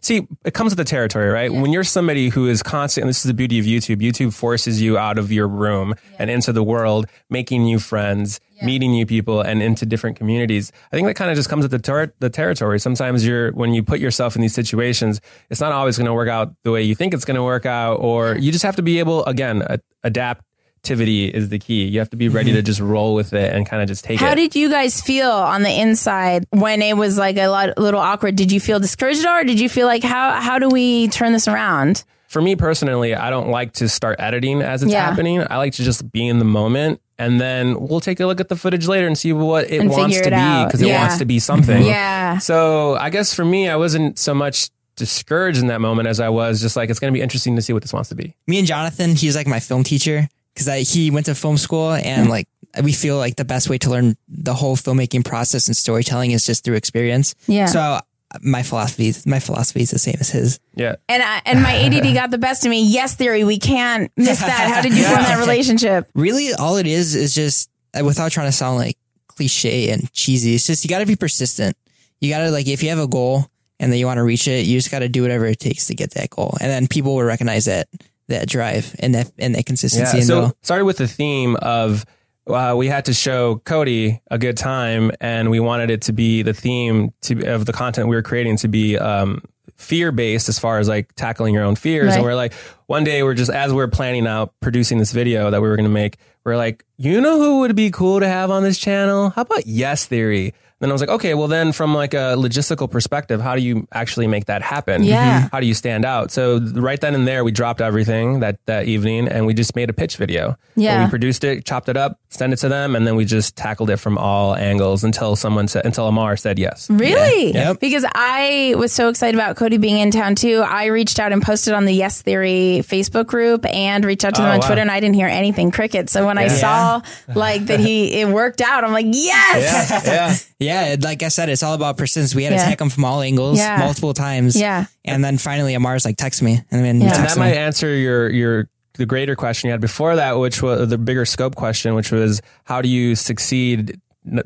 See, 0.00 0.28
it 0.44 0.54
comes 0.54 0.70
with 0.70 0.76
the 0.78 0.84
territory, 0.84 1.28
right? 1.28 1.52
When 1.52 1.72
you're 1.72 1.82
somebody 1.82 2.28
who 2.28 2.46
is 2.46 2.62
constant, 2.62 3.02
and 3.02 3.08
this 3.08 3.16
is 3.16 3.24
the 3.24 3.34
beauty 3.34 3.58
of 3.58 3.64
YouTube, 3.64 3.96
YouTube 3.96 4.32
forces 4.32 4.80
you 4.80 4.96
out 4.96 5.18
of 5.18 5.32
your 5.32 5.48
room 5.48 5.94
and 6.20 6.30
into 6.30 6.52
the 6.52 6.62
world, 6.62 7.06
making 7.30 7.64
new 7.64 7.80
friends, 7.80 8.38
meeting 8.62 8.92
new 8.92 9.04
people, 9.06 9.40
and 9.40 9.60
into 9.64 9.84
different 9.84 10.16
communities. 10.16 10.70
I 10.92 10.94
think 10.96 11.08
that 11.08 11.14
kind 11.14 11.32
of 11.32 11.36
just 11.36 11.48
comes 11.48 11.64
with 11.64 11.72
the, 11.72 11.80
ter- 11.80 12.12
the 12.20 12.30
territory. 12.30 12.78
Sometimes 12.78 13.26
you're, 13.26 13.50
when 13.54 13.74
you 13.74 13.82
put 13.82 13.98
yourself 13.98 14.36
in 14.36 14.42
these 14.42 14.54
situations, 14.54 15.20
it's 15.50 15.60
not 15.60 15.72
always 15.72 15.96
going 15.98 16.06
to 16.06 16.14
work 16.14 16.28
out 16.28 16.54
the 16.62 16.70
way 16.70 16.82
you 16.84 16.94
think 16.94 17.12
it's 17.12 17.24
going 17.24 17.34
to 17.34 17.42
work 17.42 17.66
out, 17.66 17.94
or 17.96 18.36
you 18.36 18.52
just 18.52 18.62
have 18.62 18.76
to 18.76 18.82
be 18.82 19.00
able, 19.00 19.24
again, 19.24 19.62
a- 19.68 19.80
adaptivity 20.10 21.30
is 21.30 21.48
the 21.48 21.58
key. 21.58 21.84
You 21.84 21.98
have 21.98 22.10
to 22.10 22.16
be 22.16 22.28
ready 22.28 22.52
to 22.52 22.58
mm-hmm. 22.58 22.66
just 22.66 22.80
roll 22.80 23.14
with 23.14 23.32
it 23.32 23.52
and 23.52 23.66
kind 23.66 23.82
of 23.82 23.88
just 23.88 24.04
take 24.04 24.20
How 24.20 24.26
it. 24.26 24.28
How 24.30 24.34
did 24.34 24.54
you 24.54 24.70
guys 24.70 25.00
feel 25.00 25.30
on 25.30 25.62
the 25.62 25.80
inside 25.80 26.44
when 26.50 26.82
it 26.82 26.96
was 26.96 27.18
like 27.18 27.36
a 27.36 27.48
lot, 27.48 27.76
little 27.78 28.00
awkward? 28.00 28.36
Did 28.36 28.52
you 28.52 28.60
feel 28.60 28.78
discouraged 28.78 29.26
or 29.26 29.44
did 29.44 29.60
you 29.60 29.68
feel 29.68 29.86
like 29.86 30.02
how 30.02 30.40
how 30.40 30.58
do 30.58 30.68
we 30.68 31.08
turn 31.08 31.32
this 31.32 31.48
around? 31.48 32.04
for 32.28 32.42
me 32.42 32.56
personally, 32.56 33.14
I 33.14 33.30
don't 33.30 33.48
like 33.48 33.72
to 33.74 33.88
start 33.88 34.16
editing 34.18 34.60
as 34.62 34.82
it's 34.82 34.92
Yeah. 34.92 35.08
happening. 35.08 35.44
I 35.48 35.56
like 35.56 35.74
to 35.74 35.82
just 35.82 36.10
be 36.10 36.26
in 36.26 36.38
the 36.38 36.44
moment 36.44 37.00
and 37.18 37.40
then 37.40 37.78
we'll 37.80 38.00
take 38.00 38.20
a 38.20 38.26
look 38.26 38.40
at 38.40 38.48
the 38.48 38.56
footage 38.56 38.86
later 38.86 39.06
and 39.06 39.16
see 39.16 39.32
what 39.32 39.70
it 39.70 39.80
And 39.80 39.90
wants 39.90 40.16
figure 40.16 40.30
to 40.30 40.36
it 40.36 40.38
be 40.38 40.42
out. 40.42 40.66
because 40.66 40.82
it 40.82 40.92
wants 40.92 41.18
to 41.18 41.24
be 41.24 41.38
something. 41.38 41.82
Yeah. 41.86 42.38
So 42.38 42.96
I 42.96 43.10
guess 43.10 43.32
for 43.32 43.44
me, 43.44 43.68
I 43.68 43.76
wasn't 43.76 44.18
so 44.18 44.34
much 44.34 44.68
discouraged 44.96 45.60
in 45.60 45.68
that 45.68 45.80
moment 45.80 46.08
as 46.08 46.20
I 46.20 46.28
was 46.28 46.60
just 46.60 46.76
like, 46.76 46.90
it's 46.90 46.98
going 46.98 47.12
to 47.12 47.16
be 47.16 47.22
interesting 47.22 47.56
to 47.56 47.62
see 47.62 47.72
what 47.72 47.82
this 47.82 47.92
wants 47.92 48.08
to 48.08 48.14
be. 48.14 48.34
Me 48.46 48.58
and 48.58 48.66
Jonathan, 48.66 49.14
he's 49.14 49.36
like 49.36 49.46
my 49.46 49.60
film 49.60 49.84
teacher 49.84 50.28
because 50.54 50.90
he 50.92 51.10
went 51.10 51.26
to 51.26 51.34
film 51.34 51.58
school 51.58 51.92
and 51.92 52.28
like 52.28 52.48
we 52.82 52.92
feel 52.92 53.16
like 53.16 53.36
the 53.36 53.44
best 53.44 53.68
way 53.68 53.78
to 53.78 53.90
learn 53.90 54.16
the 54.28 54.54
whole 54.54 54.76
filmmaking 54.76 55.24
process 55.24 55.68
and 55.68 55.76
storytelling 55.76 56.30
is 56.32 56.44
just 56.44 56.64
through 56.64 56.74
experience. 56.74 57.34
Yeah. 57.46 57.66
So 57.66 58.00
my 58.42 58.62
philosophy, 58.62 59.12
my 59.26 59.38
philosophy 59.38 59.82
is 59.82 59.90
the 59.90 59.98
same 59.98 60.16
as 60.20 60.30
his. 60.30 60.60
Yeah. 60.74 60.96
And 61.08 61.22
I, 61.22 61.42
and 61.44 61.62
my 61.62 61.74
ADD 61.74 62.14
got 62.14 62.30
the 62.30 62.38
best 62.38 62.64
of 62.64 62.70
me. 62.70 62.84
Yes, 62.84 63.14
theory. 63.14 63.44
We 63.44 63.58
can't 63.58 64.10
miss 64.16 64.40
that. 64.40 64.72
How 64.72 64.82
did 64.82 64.94
you 64.94 65.04
form 65.04 65.22
that 65.22 65.38
relationship? 65.40 66.10
Really, 66.14 66.52
all 66.52 66.76
it 66.76 66.86
is 66.86 67.14
is 67.14 67.34
just 67.34 67.70
uh, 67.98 68.04
without 68.04 68.32
trying 68.32 68.48
to 68.48 68.52
sound 68.52 68.76
like 68.76 68.96
cliche 69.28 69.90
and 69.90 70.10
cheesy. 70.12 70.54
It's 70.54 70.66
just 70.66 70.84
you 70.84 70.90
got 70.90 70.98
to 71.00 71.06
be 71.06 71.16
persistent. 71.16 71.76
You 72.20 72.30
got 72.30 72.38
to 72.38 72.50
like 72.50 72.66
if 72.66 72.82
you 72.82 72.88
have 72.90 72.98
a 72.98 73.06
goal 73.06 73.50
and 73.78 73.92
then 73.92 73.98
you 73.98 74.06
want 74.06 74.18
to 74.18 74.22
reach 74.24 74.48
it, 74.48 74.66
you 74.66 74.78
just 74.78 74.90
got 74.90 75.00
to 75.00 75.08
do 75.08 75.22
whatever 75.22 75.46
it 75.46 75.58
takes 75.60 75.86
to 75.86 75.94
get 75.94 76.12
that 76.12 76.30
goal, 76.30 76.56
and 76.60 76.70
then 76.70 76.86
people 76.88 77.14
will 77.14 77.22
recognize 77.24 77.64
that 77.66 77.88
that 78.28 78.48
drive 78.48 78.94
and 78.98 79.14
that 79.14 79.30
and 79.38 79.54
that 79.54 79.66
consistency. 79.66 80.16
Yeah. 80.16 80.18
and 80.18 80.26
So 80.26 80.40
they'll- 80.40 80.56
started 80.62 80.84
with 80.84 80.96
the 80.98 81.08
theme 81.08 81.56
of 81.56 82.04
uh, 82.48 82.74
we 82.76 82.86
had 82.86 83.04
to 83.06 83.12
show 83.12 83.56
Cody 83.64 84.20
a 84.30 84.38
good 84.38 84.56
time, 84.56 85.10
and 85.20 85.50
we 85.50 85.58
wanted 85.60 85.90
it 85.90 86.02
to 86.02 86.12
be 86.12 86.42
the 86.42 86.54
theme 86.54 87.12
to 87.22 87.44
of 87.46 87.66
the 87.66 87.72
content 87.72 88.08
we 88.08 88.14
were 88.16 88.22
creating 88.22 88.56
to 88.58 88.68
be 88.68 88.96
um, 88.96 89.42
fear 89.76 90.10
based 90.12 90.48
as 90.48 90.58
far 90.58 90.78
as 90.78 90.88
like 90.88 91.12
tackling 91.16 91.52
your 91.54 91.64
own 91.64 91.74
fears. 91.76 92.06
Right. 92.06 92.14
And 92.16 92.22
we're 92.24 92.36
like, 92.36 92.52
one 92.86 93.02
day 93.04 93.22
we're 93.24 93.34
just 93.34 93.50
as 93.50 93.72
we're 93.72 93.88
planning 93.88 94.26
out 94.28 94.54
producing 94.60 94.98
this 94.98 95.10
video 95.12 95.50
that 95.50 95.60
we 95.60 95.68
were 95.68 95.76
going 95.76 95.88
to 95.88 95.92
make, 95.92 96.18
we're 96.44 96.56
like, 96.56 96.84
you 96.96 97.20
know 97.20 97.38
who 97.40 97.58
would 97.60 97.74
be 97.74 97.90
cool 97.90 98.20
to 98.20 98.28
have 98.28 98.50
on 98.52 98.62
this 98.62 98.78
channel? 98.78 99.30
How 99.30 99.42
about 99.42 99.66
Yes 99.66 100.06
Theory? 100.06 100.54
Then 100.78 100.90
I 100.90 100.92
was 100.92 101.00
like, 101.00 101.08
okay, 101.08 101.32
well 101.32 101.48
then 101.48 101.72
from 101.72 101.94
like 101.94 102.12
a 102.12 102.34
logistical 102.36 102.90
perspective, 102.90 103.40
how 103.40 103.56
do 103.56 103.62
you 103.62 103.88
actually 103.92 104.26
make 104.26 104.44
that 104.46 104.60
happen? 104.60 105.04
Yeah. 105.04 105.38
Mm-hmm. 105.40 105.46
How 105.52 105.60
do 105.60 105.66
you 105.66 105.72
stand 105.72 106.04
out? 106.04 106.30
So 106.30 106.58
right 106.58 107.00
then 107.00 107.14
and 107.14 107.26
there, 107.26 107.44
we 107.44 107.50
dropped 107.50 107.80
everything 107.80 108.40
that 108.40 108.58
that 108.66 108.84
evening 108.86 109.26
and 109.26 109.46
we 109.46 109.54
just 109.54 109.74
made 109.74 109.88
a 109.88 109.94
pitch 109.94 110.18
video. 110.18 110.56
Yeah. 110.74 110.96
Where 110.98 111.06
we 111.06 111.10
produced 111.10 111.44
it, 111.44 111.64
chopped 111.64 111.88
it 111.88 111.96
up, 111.96 112.20
sent 112.28 112.52
it 112.52 112.56
to 112.56 112.68
them, 112.68 112.94
and 112.94 113.06
then 113.06 113.16
we 113.16 113.24
just 113.24 113.56
tackled 113.56 113.88
it 113.88 113.96
from 113.96 114.18
all 114.18 114.54
angles 114.54 115.02
until 115.02 115.34
someone 115.34 115.66
said, 115.66 115.86
until 115.86 116.10
Ammar 116.10 116.38
said 116.38 116.58
yes. 116.58 116.90
Really? 116.90 117.54
Yep. 117.54 117.80
Because 117.80 118.04
I 118.14 118.74
was 118.76 118.92
so 118.92 119.08
excited 119.08 119.34
about 119.34 119.56
Cody 119.56 119.78
being 119.78 119.98
in 119.98 120.10
town 120.10 120.34
too. 120.34 120.60
I 120.66 120.86
reached 120.86 121.18
out 121.18 121.32
and 121.32 121.40
posted 121.42 121.72
on 121.72 121.86
the 121.86 121.92
Yes 121.94 122.20
Theory 122.20 122.82
Facebook 122.86 123.26
group 123.26 123.64
and 123.64 124.04
reached 124.04 124.26
out 124.26 124.34
to 124.34 124.42
them 124.42 124.50
Oh, 124.50 124.54
on 124.54 124.60
wow. 124.60 124.66
Twitter 124.66 124.82
and 124.82 124.90
I 124.90 125.00
didn't 125.00 125.14
hear 125.16 125.26
anything 125.28 125.70
cricket. 125.70 126.10
So 126.10 126.26
when 126.26 126.36
I 126.36 126.48
saw 126.48 127.00
like 127.34 127.64
that 127.66 127.80
he 127.80 128.20
it 128.20 128.28
worked 128.28 128.60
out, 128.60 128.84
I'm 128.84 128.92
like, 128.92 129.06
yes. 129.08 130.04
Yeah. 130.06 130.36
Yeah, 130.58 130.65
it- 130.88 131.02
like 131.02 131.22
I 131.22 131.28
said, 131.28 131.48
it's 131.48 131.62
all 131.62 131.74
about 131.74 131.96
persistence. 131.96 132.34
We 132.34 132.44
had 132.44 132.50
to 132.50 132.56
Yeah. 132.56 132.62
attack 132.66 132.80
him 132.80 132.90
from 132.90 133.04
all 133.04 133.20
angles 133.20 133.58
Yeah. 133.58 133.78
multiple 133.78 134.14
times. 134.14 134.56
Yeah. 134.56 134.86
And 135.04 135.24
then 135.24 135.38
finally 135.38 135.74
Ammar's 135.74 136.04
like, 136.04 136.16
text 136.16 136.42
me. 136.42 136.62
And 136.70 136.84
then 136.84 137.00
Yeah. 137.00 137.14
And 137.16 137.24
that 137.28 137.36
me. 137.36 137.40
might 137.40 137.54
answer 137.56 137.94
your 137.94 138.30
your 138.30 138.68
the 138.98 139.04
greater 139.06 139.36
question 139.36 139.68
you 139.68 139.72
had 139.72 139.80
before 139.80 140.16
that, 140.16 140.38
which 140.38 140.62
was 140.62 140.88
the 140.88 140.96
bigger 140.98 141.24
scope 141.26 141.54
question, 141.54 141.94
which 141.94 142.10
was 142.10 142.40
how 142.64 142.80
do 142.80 142.88
you 142.88 143.14
succeed 143.14 143.98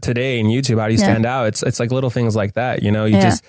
today 0.03 0.39
in 0.41 0.47
YouTube? 0.47 0.79
How 0.81 0.89
do 0.89 0.93
you 0.95 0.99
Yeah. 0.99 1.07
stand 1.07 1.25
out? 1.27 1.47
It's 1.47 1.63
it's 1.63 1.79
like 1.81 1.91
little 1.93 2.11
things 2.11 2.35
like 2.37 2.55
that, 2.55 2.83
you 2.83 2.91
know. 2.91 3.05
You 3.05 3.17
Yeah. 3.17 3.23
just 3.31 3.45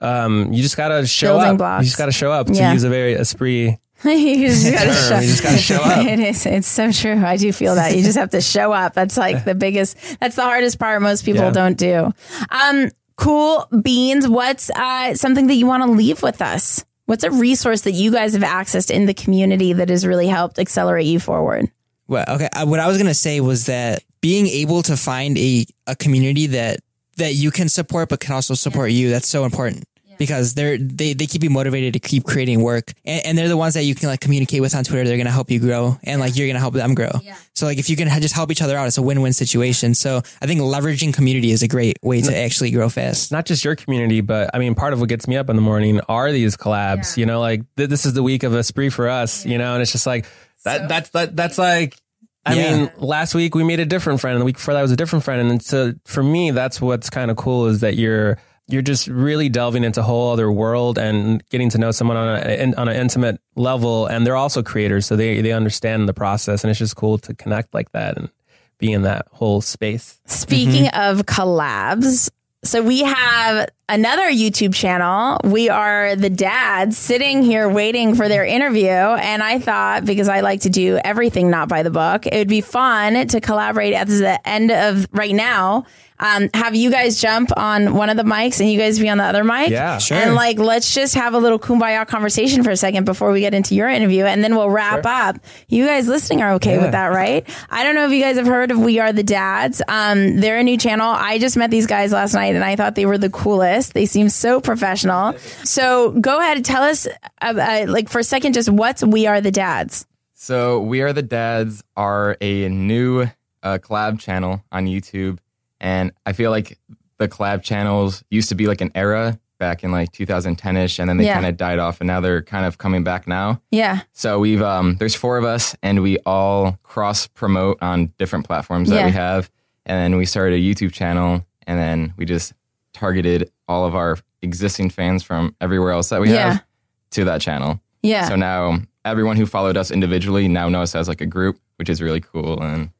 um 0.00 0.52
you 0.52 0.62
just 0.62 0.76
gotta 0.76 1.06
show 1.06 1.34
Building 1.34 1.50
up. 1.50 1.58
blocks. 1.58 1.82
You 1.82 1.86
just 1.86 1.98
gotta 1.98 2.12
show 2.12 2.32
up 2.32 2.46
to 2.48 2.54
Yeah. 2.54 2.72
use 2.72 2.82
a 2.84 2.88
very 2.88 3.14
Espree. 3.14 3.78
you 4.10 4.48
just 4.48 4.72
gotta 4.72 4.92
show, 4.92 5.20
just 5.20 5.42
gotta 5.42 5.58
show 5.58 5.76
up. 5.76 6.06
It 6.06 6.18
is. 6.20 6.44
It's 6.46 6.66
so 6.68 6.90
true. 6.92 7.22
I 7.24 7.36
do 7.36 7.52
feel 7.52 7.74
that 7.76 7.96
you 7.96 8.02
just 8.02 8.18
have 8.18 8.30
to 8.30 8.40
show 8.40 8.72
up. 8.72 8.94
That's 8.94 9.16
like 9.16 9.44
the 9.44 9.54
biggest. 9.54 9.96
That's 10.20 10.36
the 10.36 10.42
hardest 10.42 10.78
part. 10.78 11.00
Most 11.02 11.24
people 11.24 11.42
Yeah. 11.44 11.50
don't 11.50 11.78
do. 11.78 12.12
Um, 12.50 12.90
cool 13.16 13.68
beans. 13.82 14.26
What's 14.28 14.70
uh, 14.70 15.14
something 15.14 15.46
that 15.46 15.54
you 15.54 15.66
want 15.66 15.84
to 15.84 15.90
leave 15.90 16.22
with 16.22 16.42
us? 16.42 16.84
What's 17.06 17.24
a 17.24 17.30
resource 17.30 17.82
that 17.82 17.92
you 17.92 18.10
guys 18.10 18.32
have 18.34 18.42
accessed 18.42 18.90
in 18.90 19.06
the 19.06 19.14
community 19.14 19.72
that 19.74 19.88
has 19.88 20.06
really 20.06 20.26
helped 20.28 20.58
accelerate 20.58 21.06
you 21.06 21.20
forward? 21.20 21.70
Well, 22.08 22.24
okay. 22.28 22.48
uh, 22.54 22.66
What 22.66 22.80
I 22.80 22.88
was 22.88 22.98
gonna 22.98 23.14
say 23.14 23.40
was 23.40 23.66
that 23.66 24.02
being 24.20 24.46
able 24.46 24.82
to 24.84 24.96
find 24.96 25.36
a, 25.38 25.66
a 25.86 25.94
community 25.96 26.46
that 26.48 26.80
that 27.18 27.34
you 27.34 27.50
can 27.50 27.68
support 27.68 28.08
but 28.08 28.20
can 28.20 28.34
also 28.34 28.54
support 28.54 28.90
you 28.90 29.10
that's 29.10 29.28
so 29.28 29.44
important 29.44 29.84
because 30.18 30.54
they're 30.54 30.78
they, 30.78 31.12
they 31.14 31.26
keep 31.26 31.42
you 31.42 31.50
motivated 31.50 31.92
to 31.94 32.00
keep 32.00 32.24
creating 32.24 32.62
work 32.62 32.92
and, 33.04 33.26
and 33.26 33.38
they're 33.38 33.48
the 33.48 33.56
ones 33.56 33.74
that 33.74 33.84
you 33.84 33.94
can 33.94 34.08
like 34.08 34.20
communicate 34.20 34.60
with 34.60 34.74
on 34.74 34.84
Twitter. 34.84 35.04
They're 35.08 35.16
gonna 35.18 35.30
help 35.30 35.50
you 35.50 35.58
grow 35.60 35.98
and 36.04 36.20
like 36.20 36.36
you're 36.36 36.46
gonna 36.46 36.58
help 36.60 36.74
them 36.74 36.94
grow. 36.94 37.10
So 37.54 37.66
like 37.66 37.78
if 37.78 37.90
you 37.90 37.96
can 37.96 38.08
ha- 38.08 38.20
just 38.20 38.34
help 38.34 38.50
each 38.50 38.62
other 38.62 38.76
out, 38.76 38.86
it's 38.86 38.98
a 38.98 39.02
win 39.02 39.20
win 39.22 39.32
situation. 39.32 39.94
So 39.94 40.18
I 40.40 40.46
think 40.46 40.60
leveraging 40.60 41.14
community 41.14 41.50
is 41.52 41.62
a 41.62 41.68
great 41.68 41.98
way 42.02 42.20
to 42.22 42.36
actually 42.36 42.70
grow 42.70 42.88
fast. 42.88 43.32
Not 43.32 43.46
just 43.46 43.64
your 43.64 43.76
community, 43.76 44.20
but 44.20 44.50
I 44.54 44.58
mean, 44.58 44.74
part 44.74 44.92
of 44.92 45.00
what 45.00 45.08
gets 45.08 45.28
me 45.28 45.36
up 45.36 45.48
in 45.50 45.56
the 45.56 45.62
morning 45.62 46.00
are 46.08 46.32
these 46.32 46.56
collabs. 46.56 47.16
You 47.16 47.26
know, 47.26 47.40
like 47.40 47.62
th- 47.76 47.88
this 47.90 48.06
is 48.06 48.14
the 48.14 48.22
week 48.22 48.42
of 48.42 48.52
Espree 48.52 48.92
for 48.92 49.08
us. 49.08 49.44
You 49.46 49.58
know, 49.58 49.74
and 49.74 49.82
it's 49.82 49.92
just 49.92 50.06
like 50.06 50.26
that. 50.64 50.88
That's 50.88 51.10
that. 51.10 51.36
That's 51.36 51.58
like. 51.58 51.96
I 52.44 52.54
Yeah. 52.54 52.76
mean, 52.76 52.90
last 52.96 53.36
week 53.36 53.54
we 53.54 53.62
made 53.62 53.78
a 53.78 53.84
different 53.84 54.20
friend, 54.20 54.34
and 54.34 54.40
the 54.40 54.44
week 54.44 54.56
before 54.56 54.74
that 54.74 54.82
was 54.82 54.90
a 54.90 54.96
different 54.96 55.24
friend. 55.24 55.48
And 55.48 55.62
so 55.62 55.92
for 56.06 56.24
me, 56.24 56.50
that's 56.50 56.80
what's 56.80 57.08
kind 57.08 57.30
of 57.30 57.36
cool 57.36 57.66
is 57.66 57.80
that 57.80 57.94
you're 57.94 58.36
you're 58.72 58.82
just 58.82 59.06
really 59.06 59.48
delving 59.48 59.84
into 59.84 60.00
a 60.00 60.02
whole 60.02 60.32
other 60.32 60.50
world 60.50 60.98
and 60.98 61.46
getting 61.50 61.68
to 61.70 61.78
know 61.78 61.90
someone 61.90 62.16
on 62.16 62.40
a, 62.42 62.74
on 62.74 62.88
an 62.88 62.96
intimate 62.96 63.40
level. 63.54 64.06
And 64.06 64.26
they're 64.26 64.36
also 64.36 64.62
creators, 64.62 65.06
so 65.06 65.14
they 65.14 65.40
they 65.42 65.52
understand 65.52 66.08
the 66.08 66.14
process, 66.14 66.64
and 66.64 66.70
it's 66.70 66.78
just 66.78 66.96
cool 66.96 67.18
to 67.18 67.34
connect 67.34 67.74
like 67.74 67.92
that 67.92 68.16
and 68.16 68.30
be 68.78 68.92
in 68.92 69.02
that 69.02 69.26
whole 69.30 69.60
space. 69.60 70.20
Speaking 70.26 70.86
mm-hmm. 70.86 71.18
of 71.18 71.26
collabs, 71.26 72.30
so 72.64 72.82
we 72.82 73.00
have 73.02 73.68
another 73.92 74.30
YouTube 74.30 74.74
channel. 74.74 75.38
We 75.44 75.68
are 75.68 76.16
the 76.16 76.30
dads 76.30 76.96
sitting 76.96 77.42
here 77.42 77.68
waiting 77.68 78.14
for 78.14 78.26
their 78.26 78.44
interview. 78.44 78.88
And 78.88 79.42
I 79.42 79.58
thought, 79.58 80.06
because 80.06 80.28
I 80.28 80.40
like 80.40 80.62
to 80.62 80.70
do 80.70 80.98
everything 81.04 81.50
not 81.50 81.68
by 81.68 81.82
the 81.82 81.90
book, 81.90 82.26
it 82.26 82.36
would 82.36 82.48
be 82.48 82.62
fun 82.62 83.26
to 83.28 83.40
collaborate 83.40 83.92
at 83.92 84.08
the 84.08 84.40
end 84.48 84.70
of 84.70 85.06
right 85.12 85.34
now. 85.34 85.84
Um, 86.20 86.50
have 86.54 86.76
you 86.76 86.92
guys 86.92 87.20
jump 87.20 87.50
on 87.56 87.94
one 87.94 88.08
of 88.08 88.16
the 88.16 88.22
mics 88.22 88.60
and 88.60 88.70
you 88.70 88.78
guys 88.78 88.96
be 89.00 89.08
on 89.08 89.18
the 89.18 89.24
other 89.24 89.42
mic? 89.42 89.70
Yeah. 89.70 89.98
Sure. 89.98 90.16
And 90.16 90.36
like, 90.36 90.56
let's 90.56 90.94
just 90.94 91.16
have 91.16 91.34
a 91.34 91.38
little 91.38 91.58
kumbaya 91.58 92.06
conversation 92.06 92.62
for 92.62 92.70
a 92.70 92.76
second 92.76 93.06
before 93.06 93.32
we 93.32 93.40
get 93.40 93.54
into 93.54 93.74
your 93.74 93.88
interview, 93.88 94.24
and 94.24 94.44
then 94.44 94.54
we'll 94.54 94.70
wrap 94.70 95.04
up. 95.04 95.40
You 95.66 95.84
guys 95.84 96.06
listening 96.06 96.40
are 96.40 96.52
okay 96.54 96.78
with 96.78 96.92
that, 96.92 97.08
right? 97.08 97.44
I 97.70 97.82
don't 97.82 97.96
know 97.96 98.06
if 98.06 98.12
you 98.12 98.22
guys 98.22 98.36
have 98.36 98.46
heard 98.46 98.70
of 98.70 98.78
We 98.78 99.00
Are 99.00 99.12
the 99.12 99.24
Dads. 99.24 99.82
Um, 99.88 100.36
they're 100.36 100.58
a 100.58 100.62
new 100.62 100.78
channel. 100.78 101.08
I 101.08 101.38
just 101.38 101.56
met 101.56 101.72
these 101.72 101.88
guys 101.88 102.12
last 102.12 102.34
night, 102.34 102.54
and 102.54 102.62
I 102.62 102.76
thought 102.76 102.94
they 102.94 103.06
were 103.06 103.18
the 103.18 103.30
coolest. 103.30 103.81
They 103.90 104.06
seem 104.06 104.28
so 104.28 104.60
professional. 104.60 105.36
So 105.64 106.12
go 106.12 106.38
ahead 106.40 106.56
and 106.56 106.64
tell 106.66 106.82
us, 106.82 107.06
uh, 107.06 107.10
uh, 107.40 107.84
like 107.88 108.08
for 108.08 108.18
a 108.20 108.24
second, 108.24 108.54
just 108.54 108.68
what's 108.70 109.02
We 109.02 109.26
Are 109.26 109.40
the 109.40 109.50
Dads. 109.52 110.06
So 110.34 110.80
we 110.80 111.02
are 111.02 111.12
the 111.12 111.22
dads 111.22 111.84
are 111.96 112.36
a 112.40 112.68
new 112.68 113.22
uh, 113.62 113.78
collab 113.78 114.18
channel 114.18 114.64
on 114.72 114.86
YouTube, 114.86 115.38
and 115.80 116.10
I 116.26 116.32
feel 116.32 116.50
like 116.50 116.78
the 117.18 117.28
collab 117.28 117.62
channels 117.62 118.24
used 118.28 118.48
to 118.48 118.56
be 118.56 118.66
like 118.66 118.80
an 118.80 118.90
era 118.96 119.38
back 119.60 119.84
in 119.84 119.92
like 119.92 120.10
2010ish, 120.10 120.98
and 120.98 121.08
then 121.08 121.16
they 121.18 121.26
Yeah. 121.26 121.34
kind 121.34 121.46
of 121.46 121.56
died 121.56 121.78
off, 121.78 122.00
and 122.00 122.08
now 122.08 122.18
they're 122.20 122.42
kind 122.42 122.66
of 122.66 122.78
coming 122.78 123.04
back 123.04 123.28
now. 123.28 123.60
Yeah, 123.70 124.00
So 124.12 124.40
we've 124.40 124.60
um, 124.62 124.96
there's 124.96 125.14
four 125.14 125.38
of 125.38 125.44
us, 125.44 125.76
and 125.80 126.02
we 126.02 126.18
all 126.26 126.76
cross 126.82 127.28
promote 127.28 127.80
on 127.80 128.12
different 128.18 128.44
platforms 128.44 128.88
that 128.90 128.96
Yeah. 128.96 129.06
we 129.06 129.12
have, 129.12 129.48
and 129.86 129.96
then 129.96 130.18
we 130.18 130.26
started 130.26 130.56
a 130.56 130.60
YouTube 130.60 130.92
channel, 130.92 131.46
and 131.68 131.78
then 131.78 132.14
we 132.16 132.24
just 132.24 132.52
targeted 132.92 133.50
all 133.68 133.84
of 133.86 133.94
our 133.94 134.18
existing 134.42 134.90
fans 134.90 135.22
from 135.22 135.54
everywhere 135.60 135.92
else 135.92 136.08
that 136.10 136.20
we 136.20 136.32
Yeah. 136.32 136.52
have 136.54 136.64
to 137.12 137.24
that 137.24 137.40
channel. 137.40 137.80
yeah. 138.02 138.28
So 138.28 138.36
now 138.36 138.78
everyone 139.04 139.36
who 139.36 139.46
followed 139.46 139.76
us 139.76 139.90
individually 139.90 140.48
now 140.48 140.68
knows 140.68 140.94
us 140.94 141.00
as 141.02 141.08
like 141.08 141.20
a 141.20 141.26
group, 141.26 141.58
which 141.76 141.88
is 141.88 142.00
really 142.02 142.20
cool. 142.20 142.60
And 142.62 142.90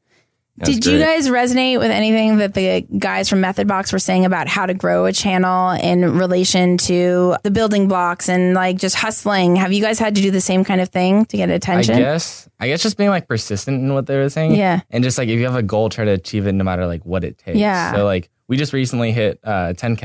Did 0.63 0.85
you 0.85 0.99
guys 0.99 1.27
resonate 1.29 1.79
with 1.79 1.89
anything 1.89 2.37
that 2.37 2.53
the 2.53 2.85
guys 2.99 3.27
from 3.27 3.41
Method 3.41 3.67
Box 3.67 3.91
were 3.91 3.97
saying 3.99 4.23
about 4.23 4.47
how 4.47 4.65
to 4.67 4.73
grow 4.75 5.05
a 5.05 5.11
channel 5.11 5.71
in 5.71 6.17
relation 6.17 6.77
to 6.77 7.35
the 7.43 7.49
building 7.49 7.87
blocks 7.87 8.29
and 8.29 8.53
like 8.53 8.77
just 8.77 8.95
hustling? 8.95 9.55
Have 9.55 9.73
you 9.73 9.81
guys 9.81 9.97
had 9.97 10.13
to 10.15 10.21
do 10.21 10.29
the 10.29 10.41
same 10.41 10.63
kind 10.63 10.79
of 10.79 10.89
thing 10.89 11.25
to 11.25 11.37
get 11.37 11.49
I 11.49 11.53
attention? 11.53 11.97
guess. 11.97 12.47
I 12.59 12.67
guess 12.67 12.83
just 12.83 12.97
being 12.97 13.09
like 13.09 13.27
persistent 13.27 13.81
in 13.81 13.93
what 13.95 14.05
they 14.05 14.15
were 14.17 14.29
saying. 14.29 14.53
Yeah. 14.55 14.81
And 14.91 15.03
just 15.03 15.17
like 15.17 15.27
if 15.27 15.39
you 15.39 15.45
have 15.45 15.55
a 15.55 15.63
goal, 15.63 15.89
try 15.89 16.05
to 16.05 16.11
achieve 16.11 16.45
it 16.45 16.51
no 16.53 16.63
matter 16.63 16.85
like 16.85 17.03
what 17.03 17.23
it 17.23 17.39
takes. 17.39 17.57
Yeah. 17.57 17.93
So 17.95 18.05
like 18.05 18.29
we 18.47 18.57
just 18.57 18.73
recently 18.73 19.11
hit 19.11 19.39
uh 19.43 19.73
10k. 19.73 20.03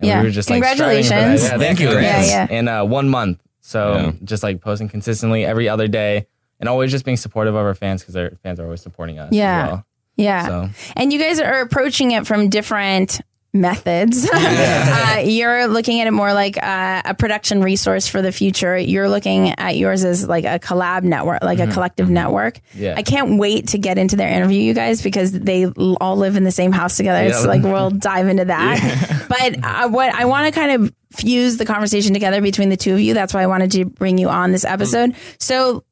And 0.00 0.06
Yeah. 0.06 0.20
we 0.20 0.26
were 0.26 0.30
just 0.30 0.48
like 0.50 0.62
striving 0.64 1.02
for 1.02 1.08
that. 1.08 1.18
Congratulations. 1.18 1.42
Yeah, 1.44 1.58
thank 1.58 1.80
you. 1.80 1.90
Yeah, 1.90 2.24
yeah. 2.24 2.46
In 2.58 2.68
uh, 2.68 2.84
one 2.84 3.08
month. 3.08 3.40
So 3.60 3.94
Yeah. 3.96 4.12
just 4.24 4.42
like 4.42 4.60
posting 4.60 4.88
consistently 4.88 5.44
every 5.44 5.68
other 5.68 5.88
day 5.88 6.26
and 6.60 6.68
always 6.68 6.90
just 6.92 7.04
being 7.04 7.16
supportive 7.16 7.54
of 7.54 7.64
our 7.64 7.74
fans 7.74 8.02
because 8.02 8.14
our 8.16 8.30
fans 8.42 8.60
are 8.60 8.64
always 8.64 8.80
supporting 8.80 9.18
us. 9.18 9.32
Yeah. 9.32 9.64
As 9.64 9.70
well. 9.72 9.86
Yeah. 10.16 10.46
So 10.46 10.70
And 10.96 11.12
you 11.12 11.18
guys 11.18 11.40
are 11.40 11.60
approaching 11.60 12.12
it 12.12 12.26
from 12.26 12.48
different 12.48 13.20
methods. 13.60 14.28
uh, 14.32 15.22
you're 15.24 15.66
looking 15.66 16.00
at 16.00 16.06
it 16.06 16.12
more 16.12 16.32
like 16.32 16.56
uh, 16.62 17.02
a 17.04 17.14
production 17.14 17.62
resource 17.62 18.06
for 18.08 18.22
the 18.22 18.32
future. 18.32 18.76
You're 18.78 19.08
looking 19.08 19.50
at 19.58 19.76
yours 19.76 20.04
as 20.04 20.26
like 20.26 20.44
a 20.44 20.58
collab 20.58 21.02
network, 21.02 21.42
like 21.42 21.58
a 21.58 21.66
collective 21.66 22.08
network. 22.08 22.56
Mm-hmm. 22.58 22.82
Yeah. 22.82 22.94
I 22.96 23.02
can't 23.02 23.38
wait 23.38 23.68
to 23.68 23.78
get 23.78 23.98
into 23.98 24.16
their 24.16 24.28
interview, 24.28 24.60
you 24.60 24.74
guys, 24.74 25.02
because 25.02 25.32
they 25.32 25.66
all 26.00 26.16
live 26.16 26.36
in 26.36 26.44
the 26.44 26.52
same 26.52 26.72
house 26.72 26.96
together. 26.96 27.24
It's 27.26 27.42
Yeah. 27.42 27.48
like 27.48 27.62
we'll 27.62 27.90
dive 28.10 28.28
into 28.28 28.46
that. 28.46 29.26
But 29.28 29.64
uh, 29.64 29.88
what 29.88 30.14
I 30.14 30.24
want 30.24 30.52
to 30.52 30.58
kind 30.58 30.82
of 30.82 30.94
fuse 31.12 31.56
the 31.56 31.64
conversation 31.64 32.12
together 32.14 32.40
between 32.40 32.68
the 32.68 32.76
two 32.76 32.92
of 32.94 33.00
you. 33.00 33.14
That's 33.14 33.32
why 33.34 33.42
I 33.42 33.46
wanted 33.46 33.72
to 33.72 33.84
bring 33.86 34.18
you 34.18 34.28
on 34.28 34.52
this 34.52 34.64
episode. 34.64 35.14
So 35.38 35.84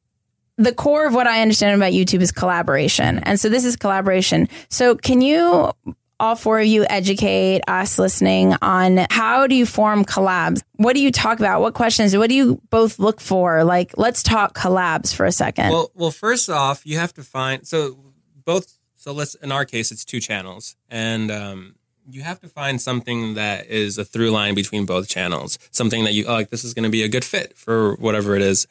the 0.59 0.73
core 0.73 1.05
of 1.05 1.13
what 1.13 1.27
I 1.27 1.41
understand 1.41 1.75
about 1.75 1.91
YouTube 1.93 2.21
is 2.21 2.31
collaboration. 2.31 3.19
And 3.19 3.39
so 3.39 3.49
this 3.49 3.65
is 3.65 3.75
collaboration. 3.75 4.47
So 4.69 4.95
can 4.95 5.21
you 5.21 5.71
all 6.19 6.35
four 6.35 6.59
of 6.59 6.65
you 6.65 6.85
educate 6.89 7.61
us 7.67 7.99
listening 7.99 8.55
on 8.61 9.05
how 9.09 9.47
do 9.47 9.55
you 9.55 9.65
form 9.65 10.03
collabs? 10.05 10.61
What 10.75 10.93
do 10.93 11.01
you 11.01 11.11
talk 11.11 11.39
about? 11.39 11.61
What 11.61 11.73
questions? 11.73 12.15
What 12.15 12.29
do 12.29 12.35
you 12.35 12.61
both 12.69 12.99
look 12.99 13.21
for? 13.21 13.63
Like, 13.63 13.93
let's 13.97 14.23
talk 14.23 14.57
collabs 14.57 15.13
for 15.13 15.25
a 15.25 15.31
second. 15.31 15.71
Well, 15.71 15.91
well, 15.95 16.11
first 16.11 16.49
off, 16.49 16.85
you 16.85 16.97
have 16.97 17.13
to 17.15 17.23
find 17.23 17.67
so 17.67 17.97
both. 18.45 18.73
So 18.95 19.13
let's 19.13 19.35
in 19.35 19.51
our 19.51 19.65
case, 19.65 19.91
it's 19.91 20.03
two 20.03 20.19
channels, 20.19 20.75
and 20.89 21.31
um, 21.31 21.75
you 22.09 22.23
have 22.23 22.39
to 22.41 22.47
find 22.47 22.81
something 22.81 23.35
that 23.35 23.67
is 23.67 23.97
a 23.97 24.05
through 24.05 24.31
line 24.31 24.55
between 24.55 24.85
both 24.85 25.07
channels. 25.07 25.59
Something 25.71 26.03
that 26.05 26.13
you 26.13 26.25
oh, 26.27 26.33
like. 26.33 26.49
This 26.49 26.63
is 26.63 26.73
going 26.73 26.83
to 26.83 26.89
be 26.89 27.03
a 27.03 27.09
good 27.09 27.23
fit 27.23 27.55
for 27.55 27.95
whatever 27.95 28.35
it 28.35 28.41
is. 28.41 28.67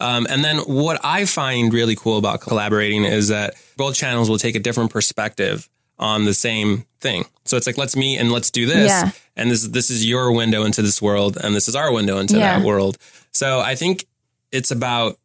Um, 0.00 0.26
and 0.28 0.44
then 0.44 0.58
what 0.58 1.00
I 1.02 1.24
find 1.24 1.72
really 1.72 1.96
cool 1.96 2.18
about 2.18 2.40
collaborating 2.40 3.04
is 3.04 3.28
that 3.28 3.54
both 3.76 3.94
channels 3.94 4.28
will 4.28 4.38
take 4.38 4.54
a 4.54 4.60
different 4.60 4.90
perspective 4.90 5.68
on 5.98 6.24
the 6.24 6.34
same 6.34 6.84
thing. 7.00 7.24
So 7.44 7.56
it's 7.56 7.66
like 7.66 7.78
let's 7.78 7.96
meet 7.96 8.18
and 8.18 8.32
let's 8.32 8.50
do 8.50 8.66
this. 8.66 8.88
Yeah. 8.88 9.10
And 9.36 9.50
this 9.50 9.66
this 9.68 9.90
is 9.90 10.04
your 10.06 10.32
window 10.32 10.64
into 10.64 10.82
this 10.82 11.00
world, 11.02 11.36
and 11.42 11.54
this 11.54 11.68
is 11.68 11.76
our 11.76 11.92
window 11.92 12.18
into 12.18 12.38
Yeah. 12.38 12.58
that 12.58 12.66
world. 12.66 12.98
So 13.32 13.60
I 13.60 13.74
think 13.74 14.06
it's 14.52 14.70
about 14.70 15.18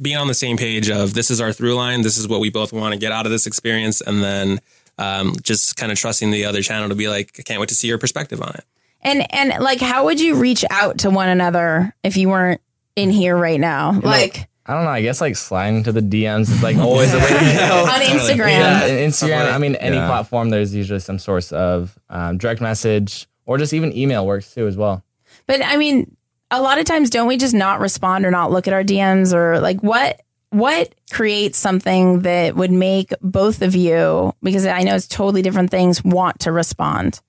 being 0.00 0.16
on 0.16 0.26
the 0.26 0.34
same 0.34 0.56
page 0.56 0.90
of 0.90 1.14
this 1.14 1.30
is 1.30 1.40
our 1.40 1.52
through 1.52 1.74
line, 1.74 2.02
this 2.02 2.18
is 2.18 2.26
what 2.26 2.40
we 2.40 2.50
both 2.50 2.72
want 2.72 2.92
to 2.92 2.98
get 2.98 3.12
out 3.12 3.26
of 3.26 3.32
this 3.32 3.46
experience, 3.46 4.00
and 4.00 4.22
then 4.24 4.60
um, 4.98 5.34
just 5.42 5.76
kind 5.76 5.92
of 5.92 5.98
trusting 5.98 6.30
the 6.32 6.44
other 6.44 6.62
channel 6.62 6.88
to 6.88 6.94
be 6.96 7.08
like, 7.08 7.30
I 7.38 7.42
can't 7.42 7.60
wait 7.60 7.68
to 7.68 7.74
see 7.76 7.86
your 7.88 7.98
perspective 7.98 8.40
on 8.42 8.50
it. 8.54 8.64
and 9.02 9.32
and 9.32 9.62
like, 9.62 9.80
how 9.80 10.04
would 10.06 10.20
you 10.20 10.34
reach 10.36 10.64
out 10.70 10.98
to 10.98 11.10
one 11.10 11.28
another 11.28 11.94
if 12.02 12.16
you 12.16 12.28
weren't 12.28 12.60
in 12.96 13.10
here 13.10 13.36
right 13.36 13.60
now? 13.60 13.92
Like 14.00 14.48
I 14.66 14.72
don't 14.74 14.84
know. 14.84 14.90
I 14.90 15.02
guess 15.02 15.20
like 15.20 15.36
sliding 15.36 15.82
to 15.84 15.92
the 15.92 16.00
DMs 16.00 16.50
is 16.50 16.62
like 16.62 16.76
always 16.78 17.12
a 17.12 17.18
way 17.18 17.28
to 17.28 17.34
go. 17.68 17.84
on 17.84 18.00
Instagram. 18.00 18.48
Yeah, 18.48 18.88
Instagram. 18.88 19.52
I 19.52 19.58
mean, 19.58 19.74
any 19.76 19.96
Yeah. 19.96 20.06
platform. 20.06 20.50
There's 20.50 20.74
usually 20.74 21.00
some 21.00 21.18
source 21.18 21.52
of 21.52 21.98
um, 22.08 22.38
direct 22.38 22.60
message 22.60 23.26
or 23.46 23.58
just 23.58 23.74
even 23.74 23.94
email 23.96 24.26
works 24.26 24.54
too 24.54 24.66
as 24.66 24.76
well. 24.76 25.04
But 25.46 25.62
I 25.62 25.76
mean, 25.76 26.16
a 26.50 26.62
lot 26.62 26.78
of 26.78 26.86
times 26.86 27.10
don't 27.10 27.26
we 27.26 27.36
just 27.36 27.54
not 27.54 27.80
respond 27.80 28.24
or 28.24 28.30
not 28.30 28.50
look 28.50 28.66
at 28.66 28.72
our 28.72 28.82
DMs 28.84 29.34
or 29.34 29.60
like 29.60 29.82
what 29.82 30.20
what 30.50 30.94
creates 31.12 31.58
something 31.58 32.20
that 32.20 32.54
would 32.56 32.70
make 32.70 33.10
both 33.20 33.60
of 33.60 33.74
you 33.74 34.32
because 34.42 34.64
I 34.64 34.82
know 34.84 34.94
it's 34.94 35.08
totally 35.08 35.42
different 35.42 35.70
things 35.72 36.02
want 36.04 36.40
to 36.40 36.52
respond? 36.52 37.20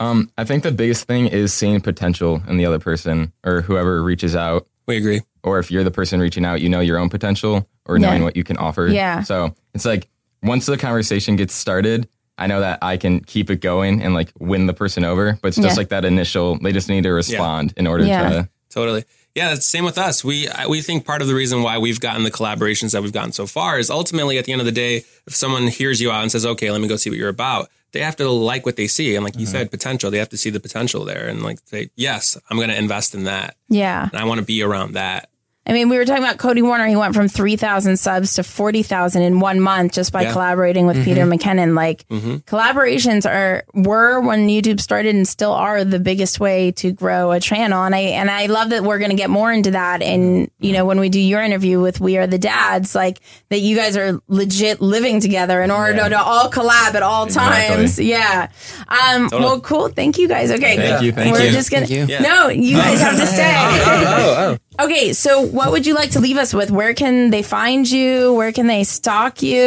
Um, 0.00 0.30
I 0.36 0.44
think 0.44 0.64
the 0.64 0.72
biggest 0.72 1.04
thing 1.06 1.28
is 1.28 1.54
seeing 1.54 1.80
potential 1.80 2.42
in 2.46 2.56
the 2.58 2.66
other 2.66 2.78
person 2.78 3.32
or 3.42 3.62
whoever 3.62 4.02
reaches 4.02 4.36
out. 4.36 4.66
We 4.86 4.96
agree. 4.96 5.22
Or 5.42 5.58
if 5.58 5.70
you're 5.70 5.84
the 5.84 5.90
person 5.90 6.20
reaching 6.20 6.44
out, 6.44 6.60
you 6.60 6.68
know 6.68 6.80
your 6.80 6.98
own 6.98 7.08
potential 7.08 7.68
or 7.86 7.98
Yeah. 7.98 8.08
knowing 8.10 8.22
what 8.24 8.36
you 8.36 8.44
can 8.44 8.56
offer. 8.56 8.86
Yeah. 8.88 9.22
So 9.22 9.54
it's 9.74 9.84
like 9.84 10.08
once 10.42 10.66
the 10.66 10.76
conversation 10.76 11.36
gets 11.36 11.54
started, 11.54 12.08
I 12.36 12.46
know 12.46 12.60
that 12.60 12.78
I 12.82 12.96
can 12.96 13.20
keep 13.20 13.50
it 13.50 13.60
going 13.60 14.02
and 14.02 14.14
like 14.14 14.30
win 14.38 14.66
the 14.66 14.74
person 14.74 15.04
over. 15.04 15.38
But 15.42 15.48
it's 15.48 15.56
just 15.56 15.68
Yeah. 15.70 15.74
like 15.74 15.88
that 15.88 16.04
initial, 16.04 16.58
they 16.58 16.72
just 16.72 16.88
need 16.88 17.02
to 17.04 17.10
respond 17.10 17.74
in 17.76 17.86
order 17.86 18.04
Yeah. 18.04 18.28
to. 18.28 18.48
Totally. 18.70 19.04
Yeah, 19.34 19.52
it's 19.52 19.66
same 19.66 19.84
with 19.84 19.98
us. 19.98 20.24
We 20.24 20.48
we 20.68 20.82
think 20.82 21.04
part 21.04 21.22
of 21.22 21.28
the 21.28 21.34
reason 21.34 21.62
why 21.62 21.78
we've 21.78 22.00
gotten 22.00 22.24
the 22.24 22.30
collaborations 22.30 22.90
that 22.92 23.02
we've 23.02 23.12
gotten 23.12 23.32
so 23.32 23.46
far 23.46 23.78
is 23.78 23.88
ultimately 23.90 24.36
at 24.38 24.44
the 24.44 24.52
end 24.52 24.60
of 24.60 24.66
the 24.66 24.72
day, 24.72 25.04
if 25.26 25.34
someone 25.36 25.68
hears 25.68 26.00
you 26.00 26.10
out 26.10 26.22
and 26.22 26.32
says, 26.32 26.44
"Okay, 26.44 26.70
let 26.70 26.80
me 26.80 26.88
go 26.88 26.96
see 26.96 27.08
what 27.10 27.18
you're 27.18 27.28
about," 27.28 27.68
they 27.92 28.00
have 28.00 28.16
to 28.16 28.28
like 28.28 28.66
what 28.66 28.76
they 28.76 28.86
see, 28.86 29.14
and 29.14 29.24
like 29.24 29.34
you 29.36 29.46
mm-hmm. 29.46 29.52
said, 29.52 29.70
potential. 29.70 30.10
They 30.10 30.18
have 30.18 30.28
to 30.30 30.36
see 30.36 30.50
the 30.50 30.60
potential 30.60 31.04
there, 31.04 31.28
and 31.28 31.42
like 31.42 31.58
say, 31.64 31.90
"Yes, 31.96 32.36
I'm 32.50 32.56
going 32.56 32.68
to 32.68 32.78
invest 32.78 33.14
in 33.14 33.24
that, 33.24 33.56
Yeah. 33.68 34.08
and 34.10 34.20
I 34.20 34.24
want 34.24 34.40
to 34.40 34.44
be 34.44 34.62
around 34.62 34.92
that." 34.92 35.30
I 35.68 35.72
mean, 35.72 35.90
we 35.90 35.98
were 35.98 36.04
talking 36.06 36.22
about 36.24 36.38
Cody 36.38 36.62
Wanner. 36.62 36.86
He 36.86 36.96
went 36.96 37.14
from 37.14 37.28
3,000 37.28 37.98
subs 37.98 38.34
to 38.34 38.42
40,000 38.42 39.20
in 39.20 39.38
one 39.38 39.60
month 39.60 39.92
just 39.92 40.12
by 40.12 40.22
Yeah. 40.22 40.32
collaborating 40.32 40.86
with 40.86 41.04
Peter 41.04 41.26
McKinnon. 41.26 41.74
Like, 41.76 42.04
Mhm. 42.10 42.42
collaborations 42.44 43.28
are, 43.30 43.64
were 43.74 44.18
when 44.20 44.48
YouTube 44.48 44.80
started 44.80 45.14
and 45.14 45.28
still 45.28 45.52
are 45.52 45.84
the 45.84 45.98
biggest 45.98 46.40
way 46.40 46.72
to 46.72 46.92
grow 46.92 47.32
a 47.32 47.38
channel. 47.40 47.84
And 47.84 47.94
I, 47.94 47.98
and 48.00 48.30
I 48.30 48.46
love 48.46 48.70
that 48.70 48.82
we're 48.82 48.98
going 48.98 49.10
to 49.10 49.16
get 49.16 49.28
more 49.28 49.52
into 49.52 49.72
that. 49.72 50.00
And, 50.02 50.50
you 50.58 50.72
know, 50.72 50.86
when 50.86 51.00
we 51.00 51.10
do 51.10 51.20
your 51.20 51.42
interview 51.42 51.80
with 51.80 52.00
We 52.00 52.16
Are 52.16 52.26
the 52.26 52.38
Dads, 52.38 52.94
like 52.94 53.20
that 53.50 53.60
you 53.60 53.76
guys 53.76 53.96
are 53.96 54.18
legit 54.28 54.80
living 54.80 55.20
together 55.20 55.60
in 55.60 55.70
order 55.70 55.98
to, 56.02 56.08
to 56.08 56.18
all 56.18 56.50
collab 56.50 56.94
at 56.94 57.02
all 57.02 57.24
Exactly. 57.26 57.76
times. 57.76 57.98
Yeah. 58.00 58.48
Um, 58.88 59.24
Totally. 59.28 59.42
well, 59.44 59.60
cool. 59.60 59.88
Thank 59.88 60.16
you 60.16 60.28
guys. 60.28 60.50
Okay. 60.50 60.76
Thank 60.76 61.02
you, 61.02 61.12
thank 61.12 61.34
we're 61.34 61.42
you. 61.44 61.50
just 61.52 61.70
going 61.70 61.86
to, 61.86 61.92
you. 61.94 62.06
no, 62.20 62.48
you 62.48 62.76
guys 62.76 63.00
have 63.02 63.16
to 63.18 63.26
stay. 63.26 63.52
Oh, 63.54 64.34
oh, 64.38 64.56
Okay, 64.80 65.12
so 65.12 65.40
what 65.42 65.72
would 65.72 65.86
you 65.86 65.94
like 65.94 66.12
to 66.12 66.20
leave 66.20 66.36
us 66.36 66.54
with? 66.54 66.70
Where 66.70 66.94
can 66.94 67.30
they 67.30 67.42
find 67.42 67.90
you? 67.90 68.32
Where 68.34 68.52
can 68.52 68.68
they 68.68 68.84
stalk 68.84 69.42
you? 69.42 69.64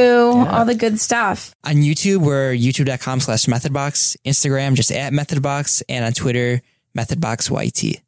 All 0.49 0.63
the 0.63 0.73
good 0.75 0.99
stuff. 1.01 1.53
On 1.65 1.73
YouTube, 1.75 2.19
we're 2.19 2.53
youtube.com 2.53 3.19
slash 3.19 3.45
methodbox. 3.45 4.15
Instagram, 4.25 4.73
just 4.75 4.89
at 4.91 5.11
methodbox. 5.11 5.83
And 5.89 6.05
on 6.05 6.13
Twitter, 6.13 6.61
methodboxyt. 6.97 8.01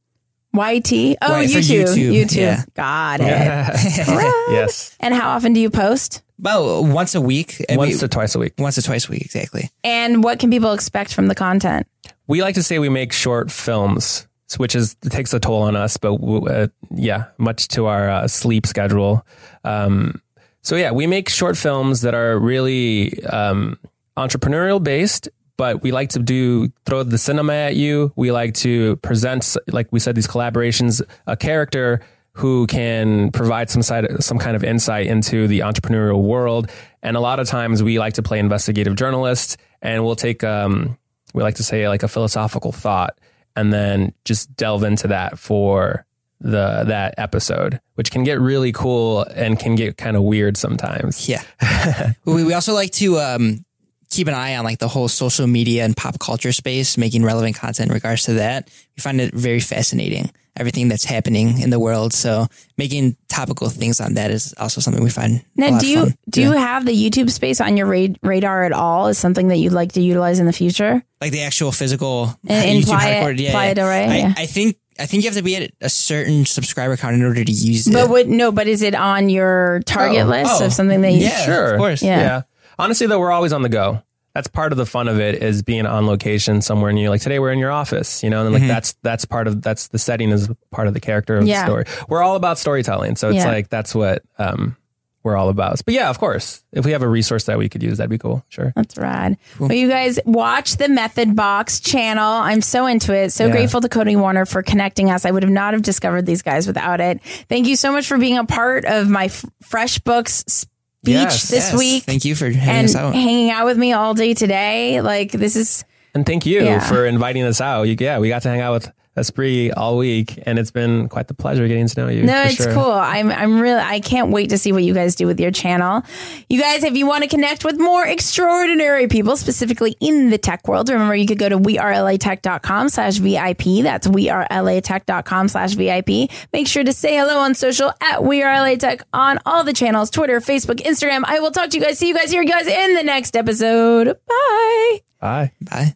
YT? 0.55 1.17
Oh, 1.22 1.31
Why- 1.31 1.48
for 1.48 1.60
YouTube. 1.60 1.86
YouTube, 1.86 2.13
YouTube. 2.25 2.36
yeah. 2.38 2.63
Got 2.75 3.19
it. 3.19 3.25
yes. 4.53 4.95
And 5.00 5.13
how 5.13 5.31
often 5.31 5.51
do 5.53 5.60
you 5.60 5.69
post? 5.69 6.22
About 6.39 6.83
once 6.86 7.15
a 7.15 7.22
week. 7.22 7.63
I 7.69 7.75
Once 7.77 7.91
mean, 7.91 8.00
to 8.00 8.07
twice 8.07 8.36
a 8.36 8.39
week. 8.39 8.53
once 8.57 8.77
or 8.77 8.81
twice 8.81 9.07
a 9.07 9.12
week, 9.12 9.24
exactly. 9.24 9.69
And 9.83 10.24
what 10.24 10.39
can 10.39 10.50
people 10.51 10.74
expect 10.74 11.13
from 11.13 11.27
the 11.27 11.36
content? 11.36 11.88
We 12.27 12.41
like 12.41 12.55
to 12.55 12.63
say 12.63 12.79
we 12.79 12.89
make 12.89 13.13
short 13.13 13.51
films, 13.51 14.27
which 14.57 14.75
is 14.75 14.95
takes 15.10 15.33
a 15.33 15.39
toll 15.39 15.63
on 15.63 15.75
us, 15.75 15.98
but 15.98 16.15
uh, 16.15 16.67
yeah, 16.93 17.25
much 17.38 17.67
to 17.69 17.86
our 17.86 18.10
uh, 18.10 18.27
sleep 18.27 18.65
schedule. 18.65 19.25
Um, 19.63 20.22
so 20.62 20.75
yeah, 20.75 20.91
we 20.91 21.07
make 21.07 21.29
short 21.29 21.57
films 21.57 22.01
that 22.01 22.13
are 22.13 22.39
really 22.39 23.24
um, 23.25 23.77
entrepreneurial 24.17 24.81
based, 24.81 25.27
but 25.57 25.81
we 25.81 25.91
like 25.91 26.10
to 26.10 26.19
do 26.19 26.72
throw 26.86 27.03
the 27.03 27.17
cinema 27.17 27.53
at 27.53 27.75
you. 27.75 28.13
We 28.15 28.31
like 28.31 28.53
to 28.55 28.95
present, 28.98 29.55
like 29.67 29.88
we 29.91 30.00
said, 30.00 30.15
these 30.15 30.27
collaborations, 30.27 31.01
a 31.27 31.36
character 31.36 32.01
who 32.36 32.65
can 32.67 33.31
provide 33.31 33.69
some 33.69 33.83
side, 33.83 34.07
some 34.24 34.39
kind 34.39 34.55
of 34.55 34.63
insight 34.63 35.05
into 35.07 35.48
the 35.48 35.60
entrepreneurial 35.60 36.24
world. 36.24 36.72
And 37.03 37.15
a 37.15 37.19
lot 37.19 37.39
of 37.39 37.48
times 37.48 37.83
we 37.83 38.00
like 38.00 38.13
to 38.13 38.24
play 38.24 38.39
investigative 38.39 38.95
journalists, 38.95 39.57
and 39.81 40.03
we'll 40.03 40.15
take 40.15 40.43
um, 40.43 40.98
we 41.33 41.43
like 41.43 41.55
to 41.55 41.63
say 41.63 41.88
like 41.89 42.03
a 42.03 42.07
philosophical 42.07 42.72
thought, 42.72 43.17
and 43.55 43.72
then 43.72 44.13
just 44.25 44.55
delve 44.55 44.83
into 44.83 45.07
that 45.10 45.38
for 45.39 46.05
the 46.39 46.83
that 46.88 47.15
episode, 47.17 47.79
which 47.95 48.12
can 48.12 48.24
get 48.24 48.39
really 48.39 48.72
cool 48.72 49.24
and 49.36 49.57
can 49.57 49.75
get 49.75 49.98
kind 49.98 50.17
of 50.17 50.24
weird 50.24 50.57
sometimes. 50.57 51.27
Yeah. 51.29 51.43
we, 52.25 52.43
we 52.43 52.53
also 52.53 52.74
like 52.74 52.91
to 52.93 53.19
um, 53.19 53.65
keep 54.10 54.27
an 54.27 54.33
eye 54.33 54.55
on 54.57 54.63
like 54.65 54.79
the 54.79 54.88
whole 54.88 55.07
social 55.07 55.48
media 55.48 55.86
and 55.86 55.95
pop 55.95 56.19
culture 56.19 56.51
space, 56.51 56.98
making 56.98 57.24
relevant 57.24 57.55
content 57.55 57.89
in 57.89 57.93
regards 57.93 58.23
to 58.23 58.34
that. 58.34 58.69
We 58.97 59.01
find 59.01 59.21
it 59.21 59.34
very 59.34 59.62
fascinating, 59.62 60.32
everything 60.56 60.88
that's 60.88 61.04
happening 61.06 61.60
in 61.60 61.70
the 61.72 61.80
world. 61.80 62.13
So 62.13 62.48
making 62.78 63.18
topical 63.28 63.70
things 63.70 64.00
on 64.00 64.13
that 64.16 64.30
is 64.32 64.54
also 64.60 64.82
something 64.82 65.04
we 65.04 65.10
find. 65.10 65.38
a 65.38 65.44
Now, 65.62 65.70
lot 65.72 65.82
do 65.82 65.86
of 65.88 65.89
you 65.92 66.00
fun 66.06 66.18
do 66.30 66.42
you 66.42 66.52
have 66.52 66.86
the 66.86 66.92
YouTube 66.94 67.30
space 67.32 67.60
on 67.62 67.76
your 67.78 67.88
ra- 67.88 68.13
radar 68.22 68.63
at 68.63 68.72
all? 68.72 69.08
Is 69.08 69.18
something 69.18 69.48
that 69.48 69.58
you'd 69.58 69.74
like 69.74 69.94
to 69.94 70.02
utilize 70.02 70.39
in 70.39 70.46
the 70.46 70.54
future? 70.54 71.04
like 71.22 71.32
the 71.32 71.42
actual 71.42 71.72
physical 71.72 72.38
In- 72.48 72.56
in 72.63 72.82
YouTube 72.82 72.86
Playa- 72.86 73.00
headquarters? 73.13 73.42
Yeah, 73.42 73.52
Playa 73.52 73.74
yeah. 73.76 73.88
Rey, 73.89 74.06
I, 74.06 74.18
yeah. 74.18 74.34
I 74.38 74.46
think 74.46 74.78
I 75.00 75.08
think 75.08 75.24
you 75.24 75.30
have 75.30 75.38
to 75.38 75.44
be 75.44 75.56
at 75.56 75.72
a 75.82 75.89
certain 75.89 76.46
subscriber 76.46 76.98
count 76.98 77.16
in 77.16 77.24
order 77.24 77.44
to 77.44 77.52
use 77.52 77.88
it. 77.88 77.94
But 77.94 78.10
what? 78.10 78.28
No, 78.28 78.52
but 78.52 78.68
is 78.68 78.84
it 78.84 78.94
on 78.94 79.28
your 79.30 79.82
target 79.88 80.26
Oh, 80.26 80.30
list 80.30 80.62
oh, 80.62 80.66
of 80.68 80.74
something 80.74 81.02
that 81.02 81.12
you? 81.13 81.20
yeah, 81.22 81.46
Sure. 81.46 81.74
of 81.74 81.80
course. 81.80 82.04
Yeah. 82.04 82.20
Yeah. 82.20 82.42
Honestly, 82.78 83.08
though, 83.08 83.20
we're 83.20 83.32
always 83.32 83.54
on 83.54 83.63
the 83.63 83.70
go. 83.70 84.04
That's 84.34 84.48
part 84.48 84.72
of 84.72 84.78
the 84.80 84.86
fun 84.86 85.08
of 85.08 85.19
it 85.19 85.43
is 85.43 85.62
being 85.62 85.86
on 85.86 86.08
location 86.08 86.62
somewhere 86.62 86.91
new. 86.91 87.10
Like 87.10 87.22
today, 87.22 87.38
we're 87.39 87.52
in 87.52 87.60
your 87.60 87.72
office, 87.72 88.24
you 88.24 88.30
know, 88.32 88.46
and 88.46 88.54
like 88.54 88.63
that's 88.67 88.93
that's 89.04 89.26
part 89.26 89.48
of 89.48 89.62
that's 89.62 89.89
the 89.89 90.00
setting 90.00 90.32
is 90.32 90.50
part 90.72 90.88
of 90.88 90.93
the 90.96 91.00
character 91.00 91.38
of 91.38 91.46
Yeah. 91.48 91.62
the 91.62 91.67
story. 91.67 91.86
We're 92.10 92.24
all 92.24 92.36
about 92.36 92.58
storytelling, 92.58 93.15
so 93.15 93.30
it's 93.30 93.38
Yeah. 93.38 93.48
like 93.48 93.69
that's 93.69 93.93
what 93.93 94.24
um, 94.39 94.76
we're 95.24 95.38
all 95.38 95.50
about. 95.50 95.80
But 95.86 95.93
yeah, 95.93 96.10
of 96.10 96.17
course, 96.19 96.63
if 96.74 96.84
we 96.84 96.91
have 96.93 97.02
a 97.04 97.08
resource 97.08 97.43
that 97.46 97.58
we 97.60 97.69
could 97.69 97.84
use, 97.84 98.00
that'd 98.00 98.10
be 98.10 98.17
cool. 98.17 98.43
Sure. 98.50 98.74
That's 98.76 98.98
rad. 98.98 99.38
Well, 99.60 99.72
you 99.72 99.88
guys 99.88 100.19
watch 100.26 100.78
the 100.78 100.89
Method 100.89 101.36
Box 101.36 101.80
channel. 101.80 102.26
I'm 102.41 102.62
so 102.62 102.88
into 102.88 103.13
it. 103.15 103.32
So 103.32 103.46
Yeah. 103.46 103.52
grateful 103.52 103.82
to 103.82 103.88
Cody 103.88 104.15
Wanner 104.15 104.46
for 104.46 104.63
connecting 104.63 105.12
us. 105.12 105.26
I 105.26 105.32
would 105.32 105.43
have 105.43 105.52
not 105.52 105.74
have 105.76 105.84
discovered 105.84 106.26
these 106.26 106.41
guys 106.41 106.65
without 106.67 107.00
it. 107.00 107.22
Thank 107.50 107.67
you 107.67 107.76
so 107.76 107.91
much 107.91 108.08
for 108.08 108.17
being 108.17 108.38
a 108.39 108.46
part 108.46 108.84
of 108.86 109.08
my 109.10 109.26
f- 109.26 109.46
Fresh 109.62 110.00
Books 110.00 110.65
speech 111.04 111.13
Yes, 111.16 111.50
this 111.50 111.70
Yes. 111.72 111.78
week 111.78 112.04
Thank 112.04 112.24
you 112.26 112.34
for 112.36 112.50
having 112.50 112.70
and 112.76 112.86
us 112.86 112.96
out. 112.96 113.13
hanging 113.13 113.52
out 113.52 113.66
with 113.66 113.78
me 113.78 113.92
all 113.94 114.13
day 114.13 114.34
today. 114.34 115.02
Like 115.02 115.32
this 115.32 115.56
is 115.58 115.84
And 116.16 116.26
thank 116.26 116.46
you 116.46 116.63
Yeah. 116.63 116.80
for 116.80 117.06
inviting 117.06 117.44
us 117.44 117.60
out. 117.60 117.84
You, 117.84 117.98
yeah, 118.00 118.20
we 118.20 118.30
got 118.30 118.42
to 118.44 118.50
hang 118.50 118.62
out 118.62 118.74
with 118.74 118.92
Espree 119.15 119.71
all 119.78 119.97
week, 119.97 120.39
and 120.45 120.58
it's 120.58 120.71
been 120.71 121.08
quite 121.08 121.28
the 121.28 121.36
pleasure 121.36 121.67
getting 121.67 121.88
to 121.88 121.99
know 121.99 122.08
you. 122.10 122.23
No, 122.23 122.43
it's 122.43 122.56
sure. 122.56 122.73
cool. 122.73 122.91
I'm 122.91 123.32
I'm 123.32 123.60
really 123.60 123.80
I 123.80 123.99
can't 123.99 124.32
wait 124.32 124.49
to 124.49 124.58
see 124.58 124.71
what 124.71 124.84
you 124.84 124.93
guys 124.93 125.15
do 125.15 125.28
with 125.28 125.39
your 125.39 125.52
channel. 125.52 126.02
You 126.49 126.60
guys, 126.60 126.84
if 126.84 126.95
you 126.95 127.06
want 127.06 127.23
to 127.23 127.30
connect 127.30 127.63
with 127.63 127.80
more 127.80 128.06
extraordinary 128.06 129.08
people, 129.08 129.38
specifically 129.38 129.95
in 129.99 130.32
the 130.32 130.39
tech 130.39 130.67
world, 130.67 130.89
remember 130.89 131.15
you 131.15 131.28
could 131.28 131.38
go 131.38 131.47
to 131.47 131.60
wearelatech.com 131.60 132.89
slash 132.89 133.17
VIP. 133.17 133.84
That's 133.84 134.08
wearelatech.com 134.08 135.47
slash 135.47 135.73
VIP. 135.73 136.32
Make 136.52 136.67
sure 136.67 136.84
to 136.84 136.93
say 136.93 137.15
hello 137.15 137.38
on 137.38 137.54
social 137.54 137.89
at 138.02 138.21
wearelatech 138.21 139.02
on 139.13 139.39
all 139.45 139.63
the 139.63 139.73
channels, 139.73 140.10
Twitter, 140.10 140.39
Facebook, 140.39 140.82
Instagram. 140.82 141.21
I 141.26 141.39
will 141.39 141.52
talk 141.52 141.69
to 141.69 141.78
you 141.78 141.84
guys. 141.84 141.99
See 141.99 142.08
you 142.08 142.15
guys, 142.15 142.32
hear 142.32 142.41
you 142.41 142.49
guys 142.49 142.65
in 142.67 142.95
the 142.95 143.04
next 143.04 143.36
episode. 143.36 144.17
Bye. 144.28 145.02
Bye. 145.19 145.52
Bye. 145.62 145.95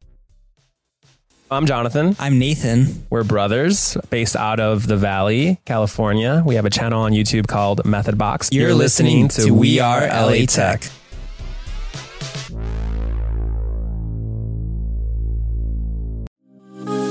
I'm 1.51 1.65
Jonathan. 1.65 2.15
I'm 2.17 2.39
Nathan. 2.39 3.05
We're 3.09 3.25
brothers 3.25 3.97
based 4.09 4.37
out 4.37 4.61
of 4.61 4.87
the 4.87 4.95
Valley, 4.95 5.59
California. 5.65 6.41
We 6.45 6.55
have 6.55 6.63
a 6.63 6.69
channel 6.69 7.01
on 7.01 7.11
YouTube 7.11 7.47
called 7.47 7.85
Method 7.85 8.17
Box. 8.17 8.47
You're 8.53 8.73
listening 8.73 9.27
to 9.29 9.51
We 9.51 9.81
Are 9.81 10.07
LA 10.07 10.45
Tech. 10.45 10.83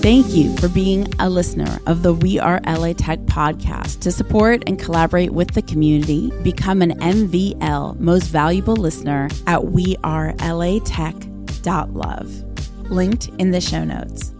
Thank 0.01 0.35
you 0.35 0.57
for 0.57 0.71
being 0.71 1.13
a 1.19 1.29
listener 1.29 1.79
of 1.87 2.03
the 2.03 2.15
We 2.15 2.39
Are 2.39 2.63
LA 2.67 2.95
Tech 2.95 3.19
podcast. 3.27 4.01
To 4.01 4.11
support 4.11 4.63
and 4.67 4.79
collaborate 4.79 5.33
with 5.33 5.51
the 5.51 5.61
community, 5.61 6.33
become 6.43 6.81
an 6.81 6.99
MVL 7.01 8.01
most 8.01 8.29
valuable 8.29 8.77
listener 8.77 9.29
at 9.47 9.61
wearelatech.love. 9.61 12.50
Linked 12.91 13.29
in 13.39 13.53
the 13.53 13.61
show 13.61 13.85
notes. 13.85 14.33